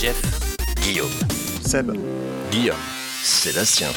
[0.00, 1.10] Jeff, Guillaume.
[1.60, 1.92] Seb.
[2.50, 2.74] Guillaume.
[3.22, 3.88] Sébastien.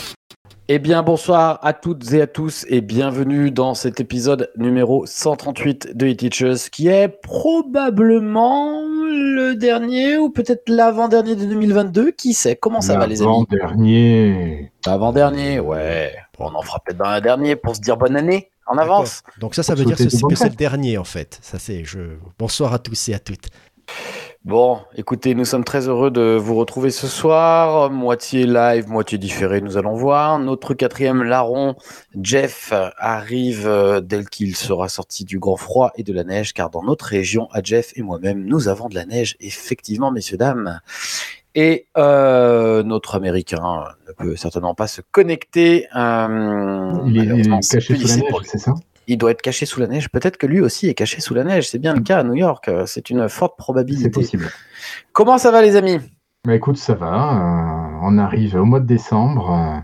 [0.68, 5.96] Eh bien, bonsoir à toutes et à tous et bienvenue dans cet épisode numéro 138
[5.96, 12.12] de E-Teachers qui est probablement le dernier ou peut-être l'avant-dernier de 2022.
[12.12, 12.58] Qui sait?
[12.58, 13.46] Comment ça va les amis?
[13.50, 14.74] Dernier.
[14.86, 16.14] L'avant-dernier, ouais.
[16.38, 19.24] Bon, on en fera peut-être dans un dernier pour se dire bonne année en avance.
[19.40, 21.40] Donc ça, ça veut dire que c'est le dernier en fait.
[21.42, 22.18] Ça c'est je.
[22.38, 23.48] Bonsoir à tous et à toutes.
[24.46, 27.90] Bon, écoutez, nous sommes très heureux de vous retrouver ce soir.
[27.90, 30.38] Moitié live, moitié différé, nous allons voir.
[30.38, 31.76] Notre quatrième larron,
[32.22, 36.70] Jeff, arrive euh, dès qu'il sera sorti du grand froid et de la neige, car
[36.70, 40.82] dans notre région, à Jeff et moi-même, nous avons de la neige, effectivement, messieurs, dames.
[41.56, 45.88] Et euh, notre Américain ne peut certainement pas se connecter.
[45.95, 48.73] euh, Il est, caché sous la neige, c'est ça?
[49.08, 50.09] Il doit être caché sous la neige.
[50.09, 51.70] Peut-être que lui aussi est caché sous la neige.
[51.70, 52.68] C'est bien le cas à New York.
[52.68, 54.10] euh, C'est une forte C'est probabilité.
[54.10, 54.50] possible.
[55.12, 56.00] Comment ça va, les amis?
[56.45, 57.08] Bah écoute, ça va.
[57.94, 59.52] euh, on arrive au mois de décembre.
[59.52, 59.80] euh,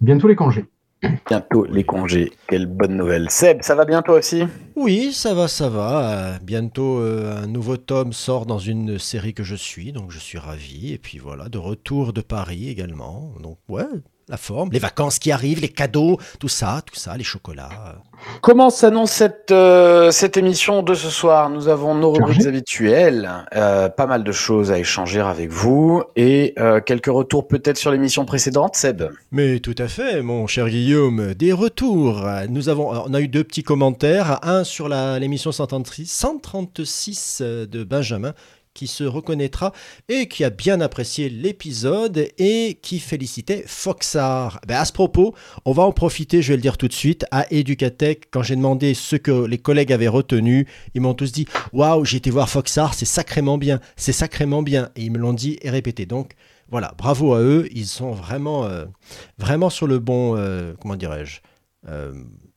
[0.00, 0.64] bientôt les congés.
[1.28, 2.32] Bientôt les congés.
[2.46, 3.28] Quelle bonne nouvelle.
[3.28, 4.44] Seb, ça va bien toi aussi?
[4.76, 6.38] Oui, ça va, ça va.
[6.40, 10.38] Bientôt euh, un nouveau tome sort dans une série que je suis, donc je suis
[10.38, 10.92] ravi.
[10.92, 13.32] Et puis voilà, de retour de Paris également.
[13.42, 13.82] Donc ouais,
[14.28, 17.96] la forme, les vacances qui arrivent, les cadeaux, tout ça, tout ça, les chocolats.
[18.40, 21.50] Comment s'annonce cette, euh, cette émission de ce soir?
[21.50, 26.54] Nous avons nos rubriques habituelles, euh, pas mal de choses à échanger avec vous et
[26.58, 29.02] euh, quelques retours peut-être sur l'émission précédente, Seb?
[29.32, 32.24] Mais tout à fait, mon cher Guillaume, des retours.
[32.48, 37.66] Nous avons, on a eu deux petits commentaires, un sur la- l'émission 136, 136 euh,
[37.66, 38.34] de Benjamin
[38.74, 39.72] qui se reconnaîtra
[40.08, 44.60] et qui a bien apprécié l'épisode et qui félicitait Foxar.
[44.66, 45.34] Ben, à ce propos,
[45.64, 48.56] on va en profiter, je vais le dire tout de suite, à Educatech, quand j'ai
[48.56, 52.48] demandé ce que les collègues avaient retenu, ils m'ont tous dit «Waouh, j'ai été voir
[52.48, 54.90] Foxar, c'est sacrément bien, c'est sacrément bien».
[54.96, 56.06] Et ils me l'ont dit et répété.
[56.06, 56.34] Donc
[56.72, 58.86] voilà, bravo à eux, ils sont vraiment, euh,
[59.36, 61.40] vraiment sur le bon, euh, comment dirais-je
[61.86, 62.14] euh,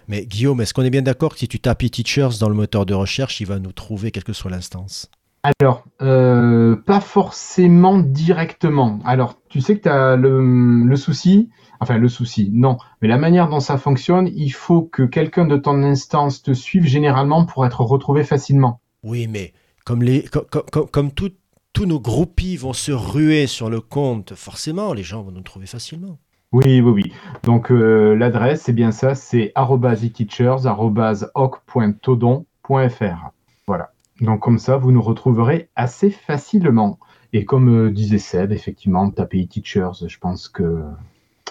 [0.08, 2.86] Mais Guillaume, est-ce qu'on est bien d'accord que si tu tapes e-teachers dans le moteur
[2.86, 5.10] de recherche, il va nous trouver quelle que soit l'instance?
[5.42, 9.00] Alors, euh, pas forcément directement.
[9.04, 11.48] Alors, tu sais que tu as le, le souci,
[11.80, 15.56] enfin le souci, non, mais la manière dont ça fonctionne, il faut que quelqu'un de
[15.56, 18.80] ton instance te suive généralement pour être retrouvé facilement.
[19.02, 19.54] Oui, mais
[19.86, 21.32] comme, les, comme, comme, comme tout-
[21.72, 25.66] tous nos groupies vont se ruer sur le compte, forcément, les gens vont nous trouver
[25.66, 26.18] facilement.
[26.52, 27.12] Oui, oui, oui.
[27.44, 30.66] Donc, euh, l'adresse, c'est bien ça, c'est @eteachers,
[31.34, 33.30] oc.todon.fr.
[33.66, 33.92] Voilà.
[34.20, 36.98] Donc, comme ça, vous nous retrouverez assez facilement.
[37.32, 40.82] Et comme euh, disait Seb, effectivement, tapez e-teachers, je pense que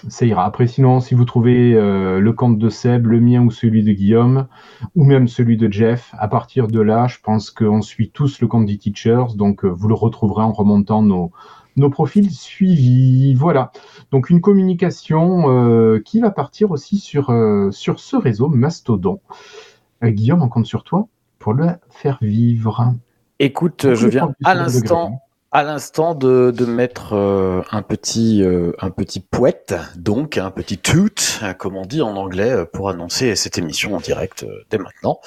[0.08, 0.46] ça ira.
[0.46, 3.92] Après, sinon, si vous trouvez euh, le compte de Seb, le mien ou celui de
[3.92, 4.48] Guillaume,
[4.96, 8.48] ou même celui de Jeff, à partir de là, je pense qu'on suit tous le
[8.48, 11.32] compte d'e-teachers, donc euh, vous le retrouverez en remontant nos,
[11.76, 13.34] nos profils suivis.
[13.34, 13.72] Voilà.
[14.12, 17.34] Donc une communication euh, qui va partir aussi sur,
[17.72, 19.20] sur ce réseau Mastodon.
[20.04, 21.08] Guillaume, on compte sur toi
[21.40, 22.94] pour le faire vivre.
[23.40, 28.92] Écoute, je viens à l'instant à l'instant de, de mettre euh, un petit euh, un
[28.92, 33.36] petit poète, donc un petit toot, euh, comme on dit en anglais, euh, pour annoncer
[33.36, 35.20] cette émission en direct euh, dès maintenant.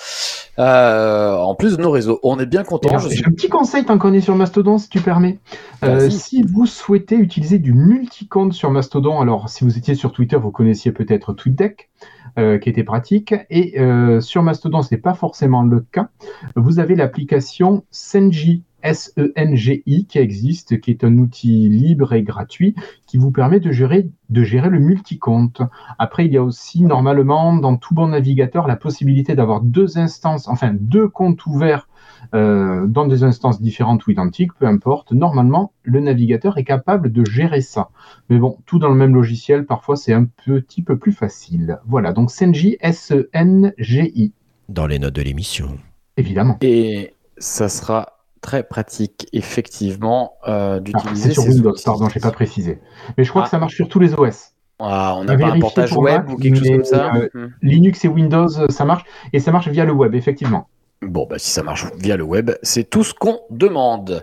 [0.61, 2.99] Euh, en plus de nos réseaux, on est bien content.
[2.99, 5.41] J'ai suis- un petit conseil tant qu'on est sur Mastodon, si tu permets.
[5.83, 10.37] Euh, si vous souhaitez utiliser du multicompte sur Mastodon, alors si vous étiez sur Twitter,
[10.37, 11.91] vous connaissiez peut-être TweetDeck,
[12.39, 13.35] euh, qui était pratique.
[13.51, 16.11] Et euh, sur Mastodon, c'est pas forcément le cas.
[16.55, 18.63] Vous avez l'application Senji.
[18.83, 22.75] S-E-N-G-I qui existe, qui est un outil libre et gratuit
[23.07, 25.63] qui vous permet de gérer, de gérer le multicompte.
[25.99, 30.49] Après, il y a aussi normalement dans tout bon navigateur la possibilité d'avoir deux instances,
[30.49, 31.89] enfin deux comptes ouverts
[32.35, 35.13] euh, dans des instances différentes ou identiques, peu importe.
[35.13, 37.91] Normalement, le navigateur est capable de gérer ça.
[38.31, 41.79] Mais bon, tout dans le même logiciel, parfois c'est un petit peu plus facile.
[41.87, 44.33] Voilà, donc Senji, S-E-N-G-I,
[44.69, 45.79] Dans les notes de l'émission.
[46.17, 46.59] évidemment.
[46.63, 52.31] Et ça sera très pratique, effectivement, euh, Ah, d'utiliser c'est sur Windows, pardon, j'ai pas
[52.33, 52.81] précisé.
[53.17, 53.45] Mais je crois Ah.
[53.47, 54.51] que ça marche sur tous les OS.
[54.79, 57.47] Ah, on pas un portage web Mac, ou quelque chose comme ça euh, Hmm.
[57.63, 60.69] Linux et Windows, euh, ça marche, et ça marche via le web, effectivement.
[61.03, 64.23] Bon, bah, si ça marche via le web, c'est tout ce qu'on demande.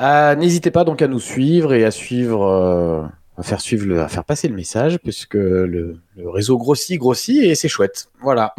[0.00, 4.08] Euh, N'hésitez pas donc à nous suivre et à suivre, à faire suivre, le, à
[4.08, 8.08] faire passer le message, puisque le, le réseau grossit, grossit et c'est chouette.
[8.22, 8.54] Voilà.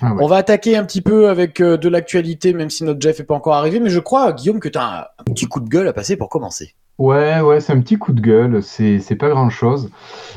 [0.00, 0.18] Ah ouais.
[0.20, 3.24] On va attaquer un petit peu avec euh, de l'actualité, même si notre Jeff est
[3.24, 5.68] pas encore arrivé, mais je crois, Guillaume, que tu as un, un petit coup de
[5.68, 6.74] gueule à passer pour commencer.
[6.98, 9.90] Ouais, ouais, c'est un petit coup de gueule, c'est c'est pas grand-chose,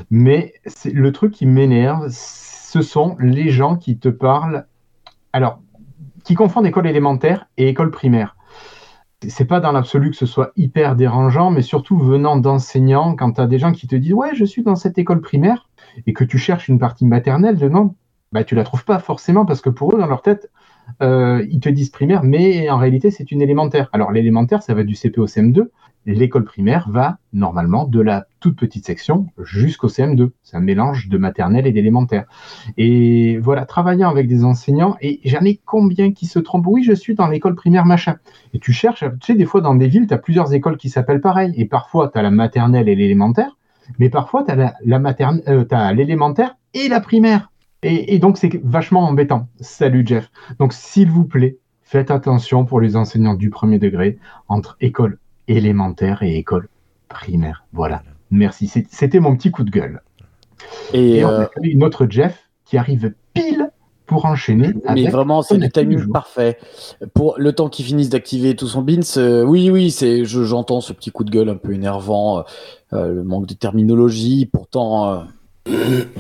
[0.10, 4.66] mais c'est le truc qui m'énerve, ce sont les gens qui te parlent,
[5.34, 5.60] alors,
[6.24, 8.37] qui confondent école élémentaire et école primaire.
[9.28, 13.42] C'est pas dans l'absolu que ce soit hyper dérangeant, mais surtout venant d'enseignants, quand tu
[13.42, 15.70] as des gens qui te disent ouais, je suis dans cette école primaire
[16.06, 17.96] et que tu cherches une partie maternelle dedans,
[18.32, 20.52] bah tu la trouves pas forcément parce que pour eux, dans leur tête,
[21.02, 23.90] euh, ils te disent primaire, mais en réalité, c'est une élémentaire.
[23.94, 25.70] Alors, l'élémentaire, ça va du CP au CM2.
[26.06, 30.30] L'école primaire va normalement de la toute petite section jusqu'au CM2.
[30.42, 32.24] C'est un mélange de maternelle et d'élémentaire.
[32.78, 36.68] Et voilà, travaillant avec des enseignants, et j'en ai combien qui se trompent?
[36.68, 38.16] Oui, je suis dans l'école primaire machin.
[38.54, 40.90] Et tu cherches, tu sais, des fois dans des villes, tu as plusieurs écoles qui
[40.90, 41.54] s'appellent pareil.
[41.58, 43.58] Et parfois, tu as la maternelle et l'élémentaire,
[44.00, 47.52] mais parfois, tu as la, la materne- euh, l'élémentaire et la primaire.
[47.84, 49.48] Et, et donc, c'est vachement embêtant.
[49.60, 50.32] Salut Jeff.
[50.60, 56.24] Donc, s'il vous plaît, faites attention pour les enseignants du premier degré entre école élémentaire
[56.24, 56.70] et école
[57.08, 57.66] primaire.
[57.74, 58.04] Voilà.
[58.32, 58.68] Merci.
[58.90, 60.02] C'était mon petit coup de gueule.
[60.94, 63.70] Et, Et on euh, a une autre Jeff qui arrive pile
[64.06, 64.74] pour enchaîner.
[64.86, 66.58] Mais avec vraiment, c'est le timing parfait.
[67.14, 70.82] Pour le temps qu'il finisse d'activer tout son bins, euh, oui, oui, c'est, je- j'entends
[70.82, 72.44] ce petit coup de gueule un peu énervant,
[72.94, 75.26] euh, le manque de terminologie, pourtant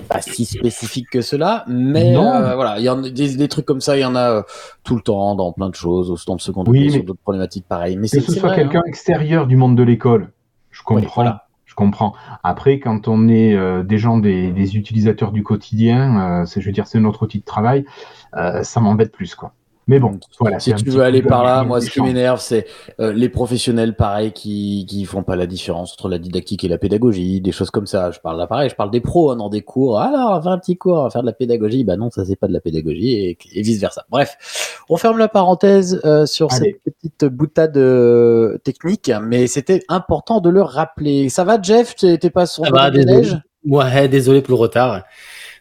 [0.08, 3.66] pas si spécifique que cela, mais euh, voilà, il y en a des, des trucs
[3.66, 4.44] comme ça, il y en a euh,
[4.84, 7.66] tout le temps dans plein de choses, au dans le second Oui, sur d'autres problématiques
[7.68, 7.98] pareilles.
[7.98, 8.88] Mais Que ce soit quelqu'un hein.
[8.88, 10.32] extérieur du monde de l'école,
[10.72, 11.04] je comprends.
[11.04, 11.44] Oui, voilà.
[11.66, 12.14] Je comprends.
[12.44, 16.72] Après, quand on est euh, des gens, des, des utilisateurs du quotidien, c'est, je veux
[16.72, 17.86] dire, c'est notre outil de travail,
[18.34, 19.54] ça m'embête plus, quoi.
[19.89, 20.60] Mais bon, voilà.
[20.60, 22.68] Si tu veux aller par là, moi, ce qui m'énerve, c'est
[23.00, 26.78] euh, les professionnels, pareil, qui qui font pas la différence entre la didactique et la
[26.78, 28.12] pédagogie, des choses comme ça.
[28.12, 29.95] Je parle là, pareil, je parle des pros hein, dans des cours.
[29.95, 31.86] On va faire un petit cours, on va faire de la pédagogie.
[31.86, 34.04] Bah non, ça c'est pas de la pédagogie et, et vice versa.
[34.10, 36.80] Bref, on ferme la parenthèse euh, sur Allez.
[36.83, 41.30] cette petite boutade euh, technique, mais c'était important de le rappeler.
[41.30, 41.95] Ça va, Jeff?
[41.95, 42.44] T'es pas
[42.74, 43.06] la désolé.
[43.06, 43.38] neige?
[43.66, 45.04] Ouais, désolé pour le retard.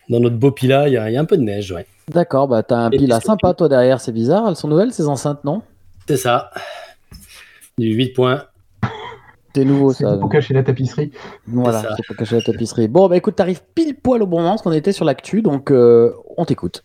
[0.09, 1.87] Dans notre beau Pila, il y, a il y a un peu de neige, ouais.
[2.09, 4.49] D'accord, bah t'as un puis, sympa toi derrière, c'est bizarre.
[4.49, 5.63] Elles sont nouvelles ces enceintes, non?
[6.09, 6.51] C'est ça.
[7.79, 8.45] Du 8 points.
[9.55, 10.17] C'est nouveau C'est ça.
[10.19, 11.11] pour cacher la tapisserie.
[11.47, 12.89] Voilà, C'est pour cacher la tapisserie.
[12.89, 15.71] Bon, bah écoute, t'arrives pile poil au bon moment parce qu'on était sur l'actu, donc
[15.71, 16.85] euh, on t'écoute.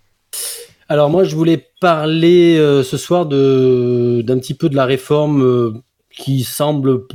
[0.88, 5.44] Alors moi, je voulais parler euh, ce soir de d'un petit peu de la réforme
[5.44, 5.74] euh,
[6.22, 7.08] qui semble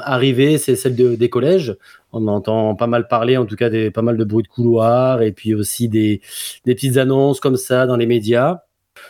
[0.00, 1.76] arriver, c'est celle de- des collèges.
[2.12, 5.20] On entend pas mal parler, en tout cas, des pas mal de bruits de couloir
[5.20, 6.20] et puis aussi des,
[6.64, 8.60] petites annonces comme ça dans les médias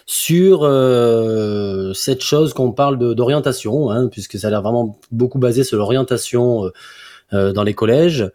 [0.07, 5.65] sur euh, cette chose qu'on parle d'orientation, hein, puisque ça a l'air vraiment beaucoup basé
[5.65, 6.71] sur l'orientation euh,
[7.35, 8.31] dans les collèges.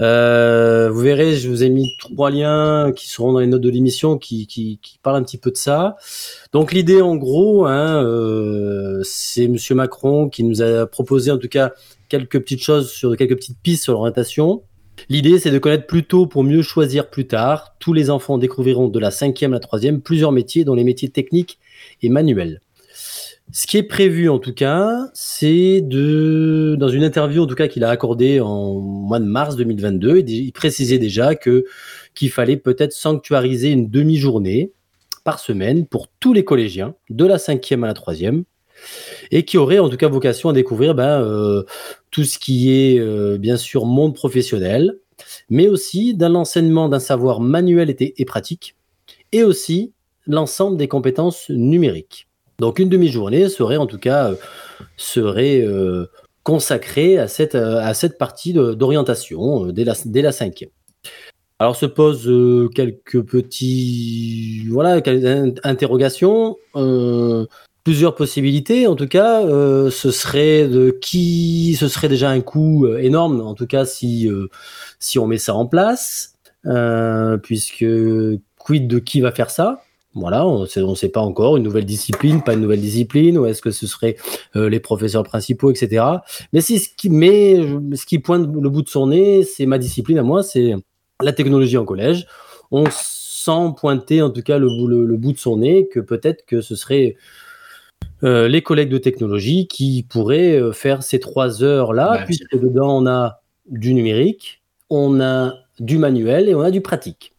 [0.00, 3.70] Euh, vous verrez, je vous ai mis trois liens qui seront dans les notes de
[3.70, 5.96] l'émission qui, qui, qui parlent un petit peu de ça.
[6.52, 11.48] Donc l'idée, en gros, hein, euh, c'est Monsieur Macron qui nous a proposé en tout
[11.48, 11.72] cas
[12.08, 14.62] quelques petites choses sur quelques petites pistes sur l'orientation.
[15.08, 17.76] L'idée, c'est de connaître plus tôt pour mieux choisir plus tard.
[17.78, 21.08] Tous les enfants découvriront de la cinquième à la troisième plusieurs métiers, dont les métiers
[21.08, 21.58] techniques
[22.02, 22.60] et manuels.
[23.50, 27.66] Ce qui est prévu en tout cas, c'est de dans une interview en tout cas
[27.66, 31.64] qu'il a accordée en mois de mars 2022, il précisait déjà que
[32.14, 34.72] qu'il fallait peut-être sanctuariser une demi-journée
[35.24, 38.44] par semaine pour tous les collégiens, de la cinquième à la troisième,
[39.30, 41.64] et qui aurait en tout cas vocation à découvrir ben, euh,
[42.10, 44.98] tout ce qui est euh, bien sûr monde professionnel,
[45.48, 48.76] mais aussi dans l'enseignement d'un savoir manuel et pratique,
[49.32, 49.92] et aussi
[50.26, 52.27] l'ensemble des compétences numériques.
[52.60, 54.34] Donc une demi-journée serait en tout cas euh,
[54.96, 56.06] serait euh,
[56.42, 60.70] consacrée à cette, euh, à cette partie d'orientation dès, la, dès la cinquième.
[61.60, 67.46] Alors se posent euh, quelques petits voilà quelques in- interrogations, euh,
[67.84, 68.88] plusieurs possibilités.
[68.88, 73.40] En tout cas, euh, ce serait de qui, ce serait déjà un coût énorme.
[73.40, 74.28] En tout cas, si
[74.98, 76.34] si on met ça en place,
[77.42, 77.86] puisque
[78.58, 79.84] quid de qui va faire ça?
[80.20, 83.46] Voilà, on sait, on sait pas encore, une nouvelle discipline, pas une nouvelle discipline, ou
[83.46, 84.16] est-ce que ce serait
[84.56, 86.04] euh, les professeurs principaux, etc.
[86.52, 87.56] Mais ce qui, mais
[87.94, 90.74] ce qui pointe le bout de son nez, c'est ma discipline à moi, c'est
[91.22, 92.26] la technologie en collège.
[92.70, 96.00] On sent pointer en tout cas le, bout- le, le bout de son nez que
[96.00, 97.16] peut-être que ce serait
[98.24, 102.98] euh, les collègues de technologie qui pourraient euh, faire ces trois heures-là, Bah, puisque dedans
[103.02, 107.32] on a du numérique, on a du manuel et on a du pratique.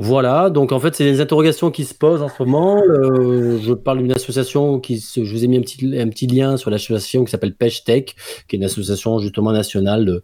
[0.00, 2.80] Voilà, donc en fait, c'est des interrogations qui se posent en ce moment.
[2.88, 5.60] Euh, je parle d'une association qui, se- je vous ai mis un
[6.08, 8.04] petit, lien sur l'association qui s'appelle Pêche Tech,
[8.46, 10.20] qui est une association justement nationale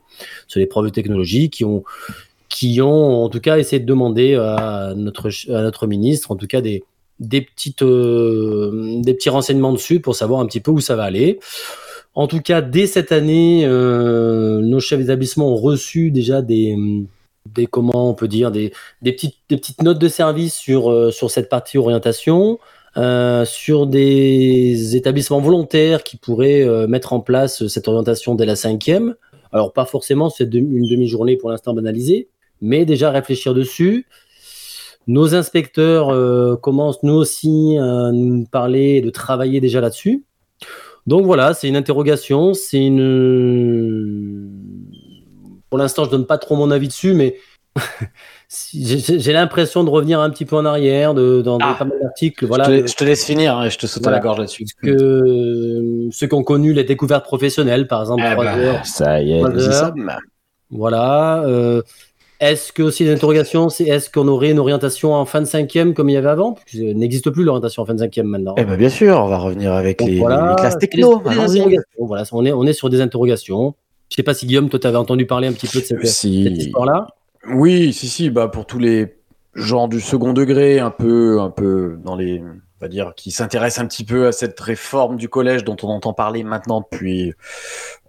[0.47, 1.83] sur les profs de technologie, qui ont,
[2.49, 6.47] qui ont en tout cas essayé de demander à notre, à notre ministre, en tout
[6.47, 6.85] cas des,
[7.19, 11.02] des petites, euh, des petits renseignements dessus pour savoir un petit peu où ça va
[11.02, 11.40] aller.
[12.14, 16.76] En tout cas, dès cette année, euh, nos chefs d'établissement ont reçu déjà des,
[17.47, 18.73] des comment on peut dire des,
[19.03, 22.59] des petites des petites notes de service sur euh, sur cette partie orientation,
[22.97, 28.57] euh, sur des établissements volontaires qui pourraient euh, mettre en place cette orientation dès la
[28.57, 29.15] cinquième.
[29.53, 32.29] Alors pas forcément c'est une demi-journée pour l'instant banalisée,
[32.61, 34.07] mais déjà réfléchir dessus.
[35.07, 40.25] Nos inspecteurs euh, commencent nous aussi à nous parler de travailler déjà là-dessus.
[41.07, 44.51] Donc voilà, c'est une interrogation, c'est une.
[45.75, 47.35] Pour l'instant, je donne pas trop mon avis dessus, mais
[48.73, 51.75] j'ai l'impression de revenir un petit peu en arrière, de, dans Ah.
[51.76, 52.47] pas mal d'articles.
[52.47, 54.19] Voilà, je, te, de- je te laisse finir, hein, je te saute Voilà.
[54.19, 54.66] à la gorge là-dessus.
[54.81, 58.87] que euh, ceux qui ont connu les découvertes professionnelles, par exemple, Ah bah, heures.
[58.87, 59.73] ça y est, Trois nous y heures.
[59.75, 60.12] sommes.
[60.71, 61.43] Voilà.
[61.45, 61.83] euh,
[62.38, 66.09] est-ce que aussi l'interrogation, c'est est-ce qu'on aurait une orientation en fin de cinquième comme
[66.09, 66.52] il y avait avant?
[66.52, 68.54] Parce que n'existe plus l'orientation en fin de cinquième maintenant.
[68.59, 71.21] Eh ben bien sûr, on va revenir avec Donc les, voilà, les classes techno.
[71.25, 73.75] Voilà, on est, on est sur des interrogations.
[74.11, 76.06] Je sais pas si Guillaume, toi, tu avais entendu parler un petit peu de cette,
[76.06, 76.44] Si.
[76.44, 77.06] cette histoire-là.
[77.50, 79.16] Oui, si, si, bah pour tous les
[79.54, 82.44] gens du second degré, un peu, un peu dans les, on
[82.80, 86.12] va dire, qui s'intéressent un petit peu à cette réforme du collège dont on entend
[86.12, 87.34] parler maintenant depuis,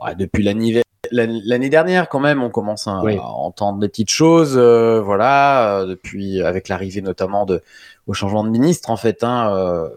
[0.01, 3.15] ouais, depuis l'année l'année dernière quand même, on commence à, Oui.
[3.17, 7.61] à entendre des petites choses, euh, voilà, euh, depuis avec l'arrivée notamment de
[8.07, 9.87] au changement de ministre en fait, hein, euh,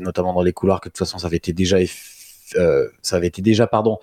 [0.00, 2.11] notamment dans les couloirs que de toute façon ça avait été déjà eff-
[2.56, 3.98] euh, ça avait été déjà pardon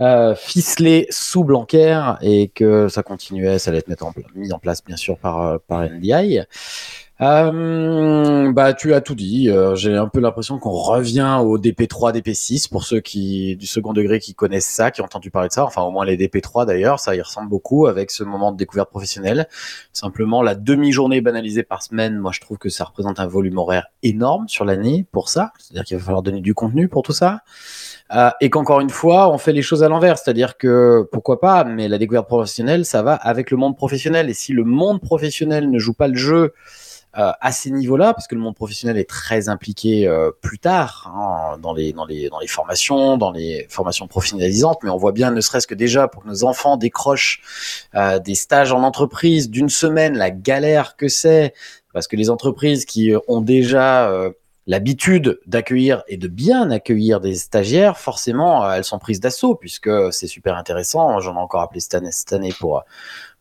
[0.00, 3.88] euh, ficelé sous Blanquer et que ça continuait, ça allait être
[4.34, 6.40] mis en, place bien sûr par, euh, par NDI.
[7.22, 9.48] Euh, bah, tu as tout dit.
[9.48, 13.92] Euh, J'ai un peu l'impression qu'on revient au DP3, DP6 pour ceux qui du second
[13.92, 15.64] degré qui connaissent ça, qui ont entendu parler de ça.
[15.64, 18.90] Enfin, au moins les DP3 d'ailleurs, ça y ressemble beaucoup avec ce moment de découverte
[18.90, 19.46] professionnelle.
[19.92, 23.86] Simplement, la demi-journée banalisée par semaine, moi je trouve que ça représente un volume horaire
[24.02, 25.52] énorme sur l'année pour ça.
[25.58, 27.42] C'est-à-dire qu'il va falloir donner du contenu pour tout ça.
[28.14, 31.64] Euh, et qu'encore une fois, on fait les choses à l'envers, c'est-à-dire que pourquoi pas,
[31.64, 34.28] mais la découverte professionnelle, ça va avec le monde professionnel.
[34.28, 36.52] Et si le monde professionnel ne joue pas le jeu
[37.18, 41.12] euh, à ces niveaux-là, parce que le monde professionnel est très impliqué euh, plus tard
[41.14, 45.12] hein, dans, les, dans, les, dans les formations, dans les formations professionnalisantes, mais on voit
[45.12, 47.42] bien, ne serait-ce que déjà pour que nos enfants décrochent
[47.94, 51.52] euh, des stages en entreprise d'une semaine, la galère que c'est,
[51.92, 54.30] parce que les entreprises qui ont déjà euh,
[54.66, 59.90] l'habitude d'accueillir et de bien accueillir des stagiaires, forcément, euh, elles sont prises d'assaut puisque
[60.12, 61.18] c'est super intéressant.
[61.20, 62.82] J'en ai encore appelé cette année, cette année pour euh,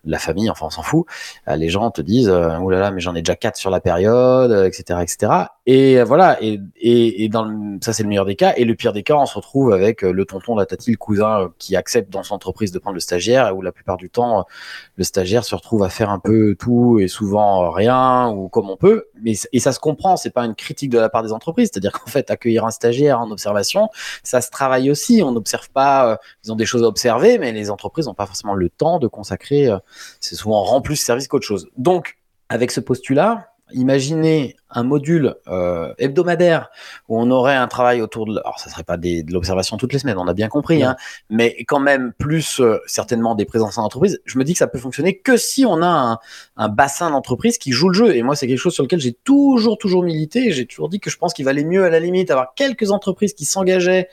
[0.03, 1.05] la famille, enfin on s'en fout.
[1.47, 4.99] Euh, les gens te disent, là, mais j'en ai déjà quatre sur la période, etc.,
[5.01, 5.31] etc.
[5.73, 8.53] Et euh, voilà, et, et, et dans le, ça c'est le meilleur des cas.
[8.57, 10.97] Et le pire des cas, on se retrouve avec euh, le tonton, la tati, le
[10.97, 14.09] cousin euh, qui accepte dans son entreprise de prendre le stagiaire, où la plupart du
[14.09, 14.45] temps,
[14.97, 18.75] le stagiaire se retrouve à faire un peu tout et souvent rien ou comme on
[18.75, 19.05] peut.
[19.21, 21.69] Mais et ça se comprend, c'est pas une critique de la part des entreprises.
[21.71, 23.87] C'est-à-dire qu'en fait, accueillir un stagiaire en observation,
[24.23, 25.21] ça se travaille aussi.
[25.23, 28.55] On n'observe pas, ils ont des choses à observer, mais les entreprises n'ont pas forcément
[28.55, 29.69] le temps de consacrer.
[30.19, 31.69] c'est souvent rend plus service qu'autre chose.
[31.77, 32.17] Donc,
[32.49, 36.69] avec ce postulat, imaginez un module euh, hebdomadaire
[37.09, 38.39] où on aurait un travail autour de.
[38.39, 40.95] Alors, ça serait pas des, de l'observation toutes les semaines, on a bien compris, hein,
[41.29, 44.21] mais quand même plus euh, certainement des présences en entreprise.
[44.25, 46.19] Je me dis que ça peut fonctionner que si on a un,
[46.57, 48.15] un bassin d'entreprise qui joue le jeu.
[48.15, 50.47] Et moi, c'est quelque chose sur lequel j'ai toujours, toujours milité.
[50.47, 52.91] et J'ai toujours dit que je pense qu'il valait mieux, à la limite, avoir quelques
[52.91, 54.07] entreprises qui s'engageaient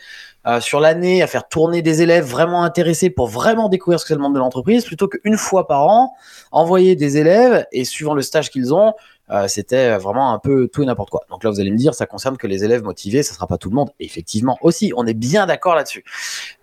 [0.47, 4.09] euh, sur l'année à faire tourner des élèves vraiment intéressés pour vraiment découvrir ce que
[4.09, 6.15] c'est le monde de l'entreprise, plutôt qu'une fois par an,
[6.53, 8.95] envoyer des élèves et suivant le stage qu'ils ont,
[9.47, 11.25] c'était vraiment un peu tout et n'importe quoi.
[11.31, 13.59] Donc là, vous allez me dire, ça concerne que les élèves motivés, ça sera pas
[13.59, 13.91] tout le monde.
[14.01, 16.05] Effectivement, aussi, on est bien d'accord là-dessus.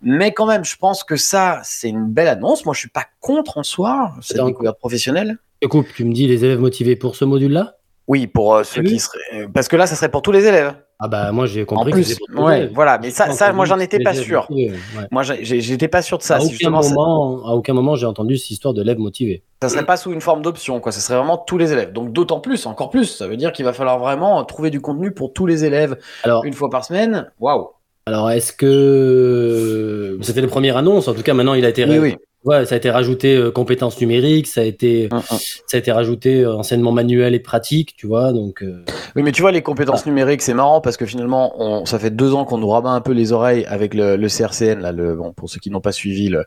[0.02, 2.66] Mais quand même, je pense que ça, c'est une belle annonce.
[2.66, 5.38] Moi, je suis pas contre en soi cette découverte professionnelle.
[5.62, 7.75] Du coup, tu me dis les élèves motivés pour ce module-là?
[8.08, 8.88] Oui, pour euh, ceux Oui.
[8.88, 10.74] qui seraient, parce que là, ça serait pour tous les élèves.
[10.98, 12.72] Ah bah moi j'ai En compris que plus, c'était pour les ouais, élèves.
[12.74, 13.00] voilà.
[13.02, 14.46] Mais ça, ça, moi, j'en que étais les pas sûr.
[14.50, 15.08] motivés, ouais.
[15.12, 16.38] Moi, j'étais pas sûr de ça.
[16.38, 19.44] à, aucun ça- moment, à aucun moment j'ai entendu cette histoire de élèves motivés.
[19.62, 20.92] ça serait pas sous une forme d'option, quoi.
[20.94, 21.92] Ça serait vraiment tous les élèves.
[21.92, 23.06] Donc d'autant plus, encore plus.
[23.06, 26.46] Ça veut dire qu'il va falloir vraiment trouver du contenu pour tous les élèves Alors,
[26.46, 27.30] une fois par semaine.
[27.42, 27.68] Waouh.
[28.06, 31.98] alors est-ce que c'était le premier annonce En tout cas, maintenant il a été, Oui,
[32.00, 32.16] oui.
[32.46, 35.38] Ouais, ça a été rajouté euh, compétences numériques, ça a été, Hum, hum.
[35.66, 38.34] ça a été rajouté euh, enseignement manuel et pratique, tu vois.
[38.34, 38.84] Donc euh,
[39.16, 42.12] Oui, mais tu vois, les compétences numériques, c'est marrant parce que finalement, on, ça fait
[42.12, 45.16] deux ans qu'on nous rabat un peu les oreilles avec le, le CRCN, là, le,
[45.16, 46.46] bon, pour ceux qui n'ont pas suivi le,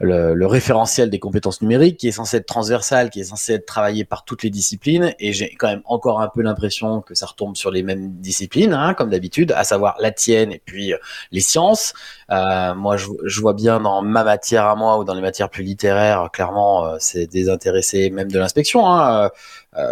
[0.00, 4.04] le, référentiel des compétences numériques, qui est censé être transversal, qui est censé être travaillé
[4.04, 7.56] par toutes les disciplines, et j'ai quand même encore un peu l'impression que ça retombe
[7.56, 10.98] sur les mêmes disciplines, hein, comme d'habitude, à savoir la tienne et puis euh,
[11.32, 11.94] les sciences.
[12.30, 15.62] Euh, moi, je, vois bien dans ma matière à moi ou dans les matières plus
[15.62, 18.90] littéraires, clairement, euh, c'est désintéressé même de l'inspection.
[18.90, 19.30] Hein,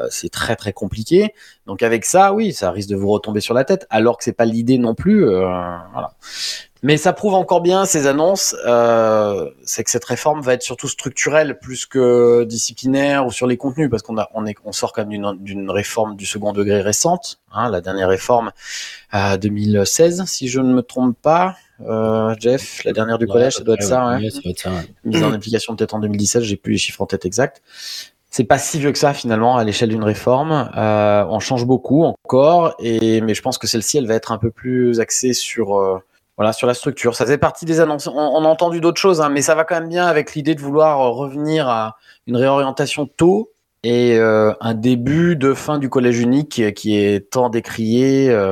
[0.08, 1.34] c'est très très compliqué.
[1.66, 4.32] Donc avec ça, oui, ça risque de vous retomber sur la tête, alors que c'est
[4.32, 5.28] pas l'idée non plus.
[5.28, 5.40] euh,
[5.92, 6.12] voilà.
[6.84, 10.86] Mais ça prouve encore bien ces annonces, euh, c'est que cette réforme va être surtout
[10.86, 14.92] structurelle plus que disciplinaire ou sur les contenus, parce qu'on a, on est, on sort
[14.92, 18.52] quand même d'une, réforme du second degré récente, hein, la dernière réforme
[19.10, 23.54] à 2016, si je ne me trompe pas, euh, Jeff, la dernière du ouais, collège,
[23.54, 24.18] ça doit être ouais, ça.
[24.18, 24.70] Ouais ça doit être ça.
[24.70, 24.86] ouais.
[25.06, 27.62] mise en application peut-être en 2017, j'ai plus les chiffres en tête exacts.
[28.30, 30.70] C'est pas si vieux que ça finalement à l'échelle d'une réforme.
[30.76, 34.38] Euh, on change beaucoup encore, et mais je pense que celle-ci, elle va être un
[34.38, 35.98] peu plus axée sur euh,
[36.36, 37.14] voilà sur la structure.
[37.14, 38.06] Ça faisait partie des annonces.
[38.06, 40.54] On, on a entendu d'autres choses, hein, mais ça va quand même bien avec l'idée
[40.54, 45.88] de vouloir euh, revenir à une réorientation tôt et euh, un début de fin du
[45.90, 48.30] collège unique qui- est tant décrié.
[48.30, 48.50] euh,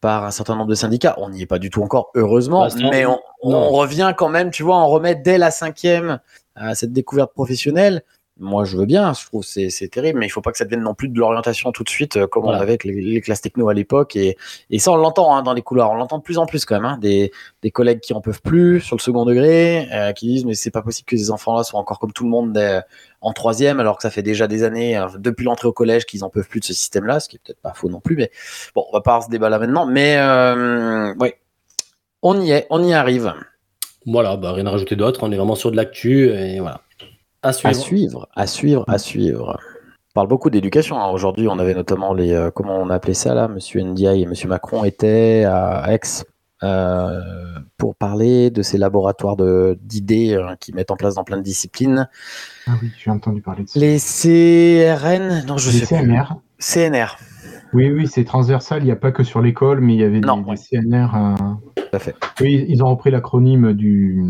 [0.00, 1.16] par un certain nombre de syndicats.
[1.18, 4.52] On n'y est pas du tout encore, heureusement, Bah, mais on, on revient quand même,
[4.52, 6.20] tu vois, on remet dès la cinquième
[6.54, 8.04] à cette découverte professionnelle.
[8.40, 10.64] Moi, je veux bien, je trouve c'est c'est terrible, mais il faut pas que ça
[10.64, 12.58] devienne non plus de l'orientation tout de suite, euh, comme Voilà.
[12.58, 14.14] on avait avec les, les classes techno à l'époque.
[14.14, 14.36] Et,
[14.70, 16.76] et ça, on l'entend hein, dans les couloirs, on l'entend de plus en plus quand
[16.76, 16.84] même.
[16.84, 20.44] Hein, des, des collègues qui en peuvent plus sur le second degré, euh, qui disent
[20.44, 22.82] mais c'est pas possible que ces enfants-là soient encore comme tout le monde dès-
[23.20, 26.22] en troisième, alors que ça fait déjà des années, euh, depuis l'entrée au collège, qu'ils
[26.22, 28.14] en peuvent plus de ce système-là, ce qui est peut-être pas faux non plus.
[28.14, 28.30] Mais
[28.76, 29.84] bon, on va pas avoir ce débat là maintenant.
[29.84, 31.40] Mais euh, ouais,
[32.22, 33.34] on y est, on y arrive.
[34.06, 35.24] Voilà, bah, rien à rajouter d'autre.
[35.24, 36.82] On est vraiment sur de l'actu et voilà.
[37.42, 37.70] À suivre.
[37.70, 39.58] À suivre, à suivre, à suivre.
[40.10, 40.98] On parle beaucoup d'éducation.
[41.00, 41.10] hein.
[41.10, 42.32] Aujourd'hui, on avait notamment les.
[42.32, 46.00] euh, comment on appelait ça là Monsieur Ndiaye et Monsieur Macron étaient à Aix
[46.64, 47.20] euh,
[47.76, 51.42] pour parler de ces laboratoires de- d'idées euh, qui mettent en place dans plein de
[51.42, 52.08] disciplines.
[52.66, 53.78] Ah oui, j'ai entendu parler de ça.
[53.78, 56.08] Les CRN Non, je Les sais plus.
[56.08, 56.34] CNR.
[56.58, 57.16] CNR.
[57.72, 58.82] Oui, oui, c'est transversal.
[58.82, 60.56] Il n'y a pas que sur l'école, mais il y avait Non, des, des ouais.
[60.56, 61.14] CNR.
[61.14, 61.34] euh,
[61.76, 62.16] Tout à fait.
[62.40, 64.20] Oui, ils ont repris l'acronyme du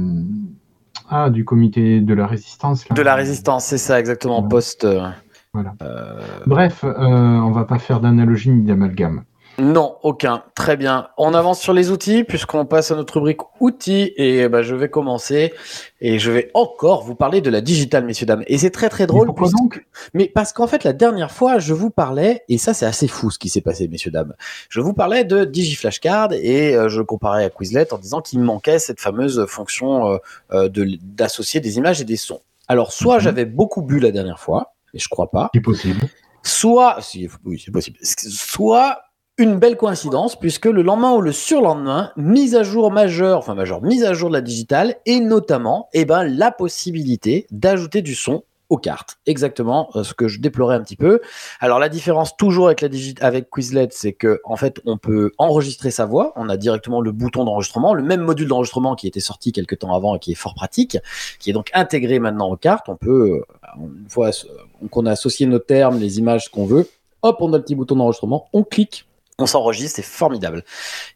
[1.10, 2.88] ah du comité de la résistance.
[2.88, 2.94] là.
[2.94, 4.42] De la résistance, c'est ça exactement.
[4.42, 4.48] Ouais.
[4.48, 4.84] Post.
[4.84, 5.08] euh,
[5.54, 5.74] Voilà.
[5.82, 9.22] euh, Bref, euh, on va pas faire d'analogie ni d'amalgame.
[9.60, 10.44] Non, aucun.
[10.54, 11.08] Très bien.
[11.18, 14.88] On avance sur les outils puisqu'on passe à notre rubrique outils et bah, je vais
[14.88, 15.52] commencer
[16.00, 18.44] et je vais encore vous parler de la digitale, messieurs dames.
[18.46, 19.22] Et c'est très très drôle.
[19.22, 19.86] Mais pourquoi puisque- donc?
[20.14, 23.32] Mais parce qu'en fait, la dernière fois, je vous parlais, et ça c'est assez fou
[23.32, 24.34] ce qui s'est passé, messieurs dames.
[24.68, 28.38] Je vous parlais de DigiFlashcard et euh, je le comparais à Quizlet en disant qu'il
[28.38, 30.18] manquait cette fameuse fonction euh,
[30.52, 32.42] euh, de- d'associer des images et des sons.
[32.68, 33.22] Alors, soit Mhm.
[33.22, 36.00] j'avais beaucoup bu la dernière fois, et je crois pas, C'est possible.
[36.44, 39.00] soit, si, oui, c'est possible, soit
[39.38, 43.82] une belle coïncidence, puisque le lendemain ou le surlendemain, mise à jour majeure, enfin majeure,
[43.82, 48.42] mise à jour de la digitale, et notamment, eh ben, la possibilité d'ajouter du son
[48.68, 49.18] aux cartes.
[49.26, 51.20] Exactement euh, ce que je déplorais un petit peu.
[51.60, 52.88] Alors la différence toujours avec la
[53.20, 56.32] avec Quizlet, c'est que en fait on peut enregistrer sa voix.
[56.36, 59.94] On a directement le bouton d'enregistrement, le même module d'enregistrement qui était sorti quelques temps
[59.94, 60.98] avant et qui est fort pratique,
[61.38, 62.90] qui est donc intégré maintenant aux cartes.
[62.90, 63.42] On peut, euh,
[63.78, 66.86] une fois euh, qu'on a associé nos termes, les images qu'on veut,
[67.22, 69.07] hop, on a le petit bouton d'enregistrement, on clique.
[69.40, 70.64] On s'enregistre, c'est formidable.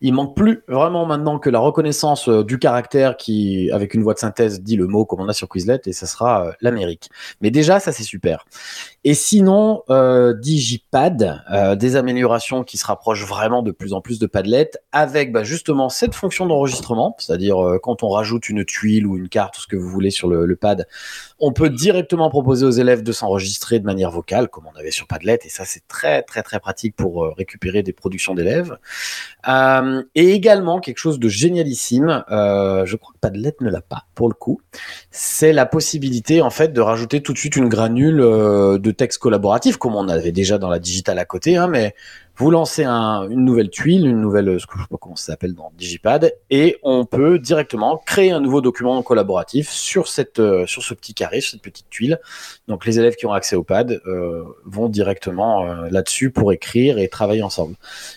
[0.00, 4.14] Il manque plus vraiment maintenant que la reconnaissance euh, du caractère qui, avec une voix
[4.14, 7.10] de synthèse, dit le mot comme on a sur Quizlet et ça sera euh, l'Amérique.
[7.40, 8.44] Mais déjà, ça c'est super.
[9.04, 14.20] Et sinon, euh, Digipad, euh, des améliorations qui se rapprochent vraiment de plus en plus
[14.20, 19.08] de Padlet, avec bah, justement cette fonction d'enregistrement, c'est-à-dire euh, quand on rajoute une tuile
[19.08, 20.86] ou une carte, ce que vous voulez sur le, le pad,
[21.40, 25.08] on peut directement proposer aux élèves de s'enregistrer de manière vocale, comme on avait sur
[25.08, 28.78] Padlet, et ça c'est très très très pratique pour récupérer des productions d'élèves.
[30.14, 34.34] Et également quelque chose de génialissime, je crois que Padlet ne l'a pas pour le
[34.34, 34.60] coup,
[35.10, 39.76] c'est la possibilité en fait de rajouter tout de suite une granule de texte collaboratif,
[39.76, 41.94] comme on avait déjà dans la digitale à côté, hein, mais
[42.36, 45.32] vous lancez un- une nouvelle tuile, une nouvelle, ce que je sais pas comment ça
[45.32, 50.66] s'appelle dans Digipad, et on peut directement créer un nouveau document collaboratif sur cette, euh,
[50.66, 52.18] sur ce petit carré, sur cette petite tuile.
[52.68, 56.98] Donc les élèves qui ont accès au pad euh, vont directement euh, là-dessus pour écrire
[56.98, 57.74] et travailler ensemble.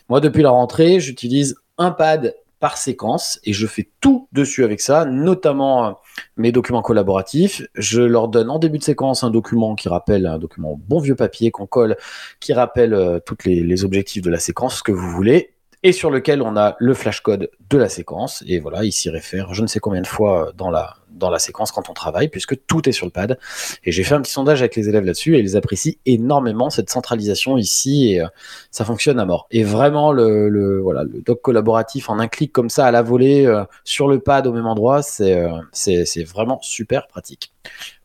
[0.08, 4.80] Moi, depuis la rentrée, j'utilise un pad par séquence et je fais tout dessus avec
[4.80, 6.00] ça, notamment
[6.38, 7.64] mes documents collaboratifs.
[7.76, 11.16] Je leur donne en début de séquence un document qui rappelle un document bon vieux
[11.16, 11.96] papier qu'on colle,
[12.40, 15.92] qui rappelle euh, toutes les, les objectifs de la séquence, ce que vous voulez, et
[15.92, 18.44] sur lequel on a le flashcode de la séquence.
[18.48, 21.40] Et voilà, il s'y réfère je ne sais combien de fois dans la, dans la
[21.40, 23.40] séquence quand on travaille, puisque tout est sur le pad.
[23.84, 26.90] Et j'ai fait un petit sondage avec les élèves là-dessus et ils apprécient énormément cette
[26.90, 28.28] centralisation ici et euh,
[28.72, 29.48] ça fonctionne à mort.
[29.52, 33.02] Et vraiment, le, le, voilà, le doc collaboratif en un clic comme ça à la
[33.02, 37.52] volée euh, sur le pad au même endroit, c'est euh, c'est vraiment super pratique.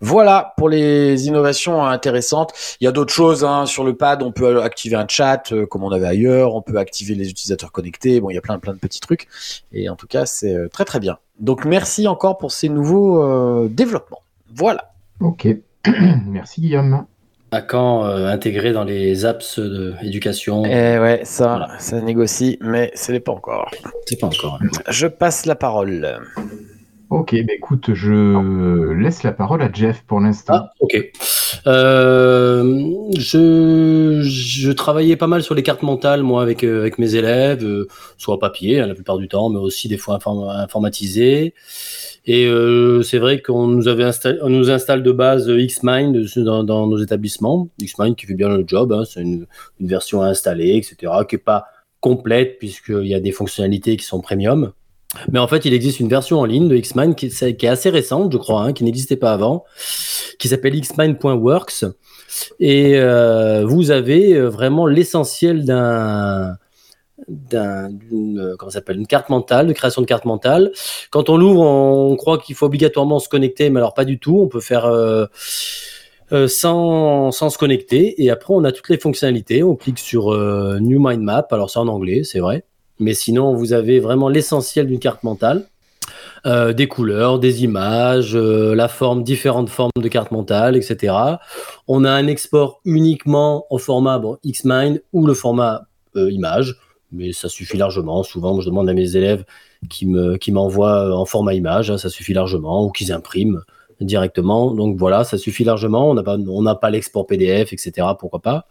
[0.01, 2.53] Voilà pour les innovations intéressantes.
[2.81, 3.67] Il y a d'autres choses hein.
[3.67, 4.23] sur le pad.
[4.23, 6.55] On peut activer un chat comme on avait ailleurs.
[6.55, 8.21] On peut activer les utilisateurs connectés.
[8.21, 9.29] Bon, il y a plein plein de petits trucs.
[9.73, 11.19] Et en tout cas, c'est très très bien.
[11.41, 14.21] Donc merci encore pour ces nouveaux euh, développements.
[14.55, 14.93] Voilà.
[15.21, 15.49] Ok.
[16.27, 17.07] Merci Guillaume.
[17.53, 21.79] À quand euh, intégrer dans les apps d'éducation Et ouais, ça, Voilà.
[21.79, 23.71] ça négocie, mais ce n'est pas encore.
[24.07, 24.59] C'est pas encore.
[24.63, 24.69] hein.
[24.89, 26.21] Je passe la parole.
[27.11, 30.55] Ok, bah écoute, je laisse la parole à Jeff pour l'instant.
[30.55, 31.11] Ah, ok.
[31.67, 37.17] Euh, je, je travaillais pas mal sur les cartes mentales, moi, avec, euh, avec mes
[37.17, 41.55] élèves, euh, soit papier, hein, la plupart du temps, mais aussi des fois inform- informatisé.
[42.27, 44.09] Et euh, c'est vrai qu'on nous avait
[44.43, 47.69] on nous installe de base Xmind dans, dans nos établissements.
[47.83, 49.47] Xmind qui fait bien le job, hein, c'est une,
[49.81, 51.65] une version à installer, etc., qui est pas
[51.99, 54.73] complète puisqu'il y a des fonctionnalités qui sont premium.
[55.33, 58.33] Mais en fait, il existe une version en ligne de Xmind qui, est- assez récente,
[58.33, 59.65] je crois, hein, qui n'existait pas avant,
[60.39, 61.85] qui s'appelle xmind.works.
[62.61, 66.57] Et euh, vous avez euh, vraiment l'essentiel d'un
[67.29, 70.71] d'un- d'une euh, s'appelle carte mentale de création de carte mentale.
[71.11, 74.41] Quand on l'ouvre on croit qu'il faut obligatoirement se connecter mais alors pas du tout.
[74.41, 74.87] On peut faire
[76.49, 78.23] sans, sans se connecter.
[78.23, 79.63] Et après on a toutes les fonctionnalités.
[79.63, 80.31] On clique sur
[80.81, 81.47] New Mind Map.
[81.51, 82.65] Alors c'est en anglais c'est vrai
[83.01, 85.67] mais sinon vous avez vraiment l'essentiel d'une carte mentale
[86.47, 91.15] euh, des couleurs, des images, euh, la forme, différentes formes de carte mentale, etc.
[91.87, 95.83] On a un export uniquement au format bon, Xmind ou le format
[96.17, 96.77] euh, image,
[97.13, 98.23] mais ça suffit largement.
[98.23, 99.45] Souvent, je demande à mes élèves
[99.91, 103.63] qui me m'envoient en format image, hein, ça suffit largement, ou qu'ils impriment
[104.01, 104.73] directement.
[104.75, 106.11] Donc voilà, ça suffit largement.
[106.11, 108.07] On n'a pas on n'a pas l'export PDF, etc.
[108.19, 108.67] Pourquoi pas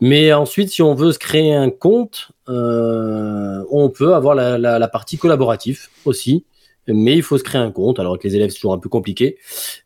[0.00, 5.18] Mais ensuite, si on veut se créer un compte, euh, on peut avoir la, partie
[5.18, 6.44] collaborative aussi.
[6.86, 7.98] Mais il faut se créer un compte.
[7.98, 9.36] Alors avec les élèves, c'est toujours un peu compliqué.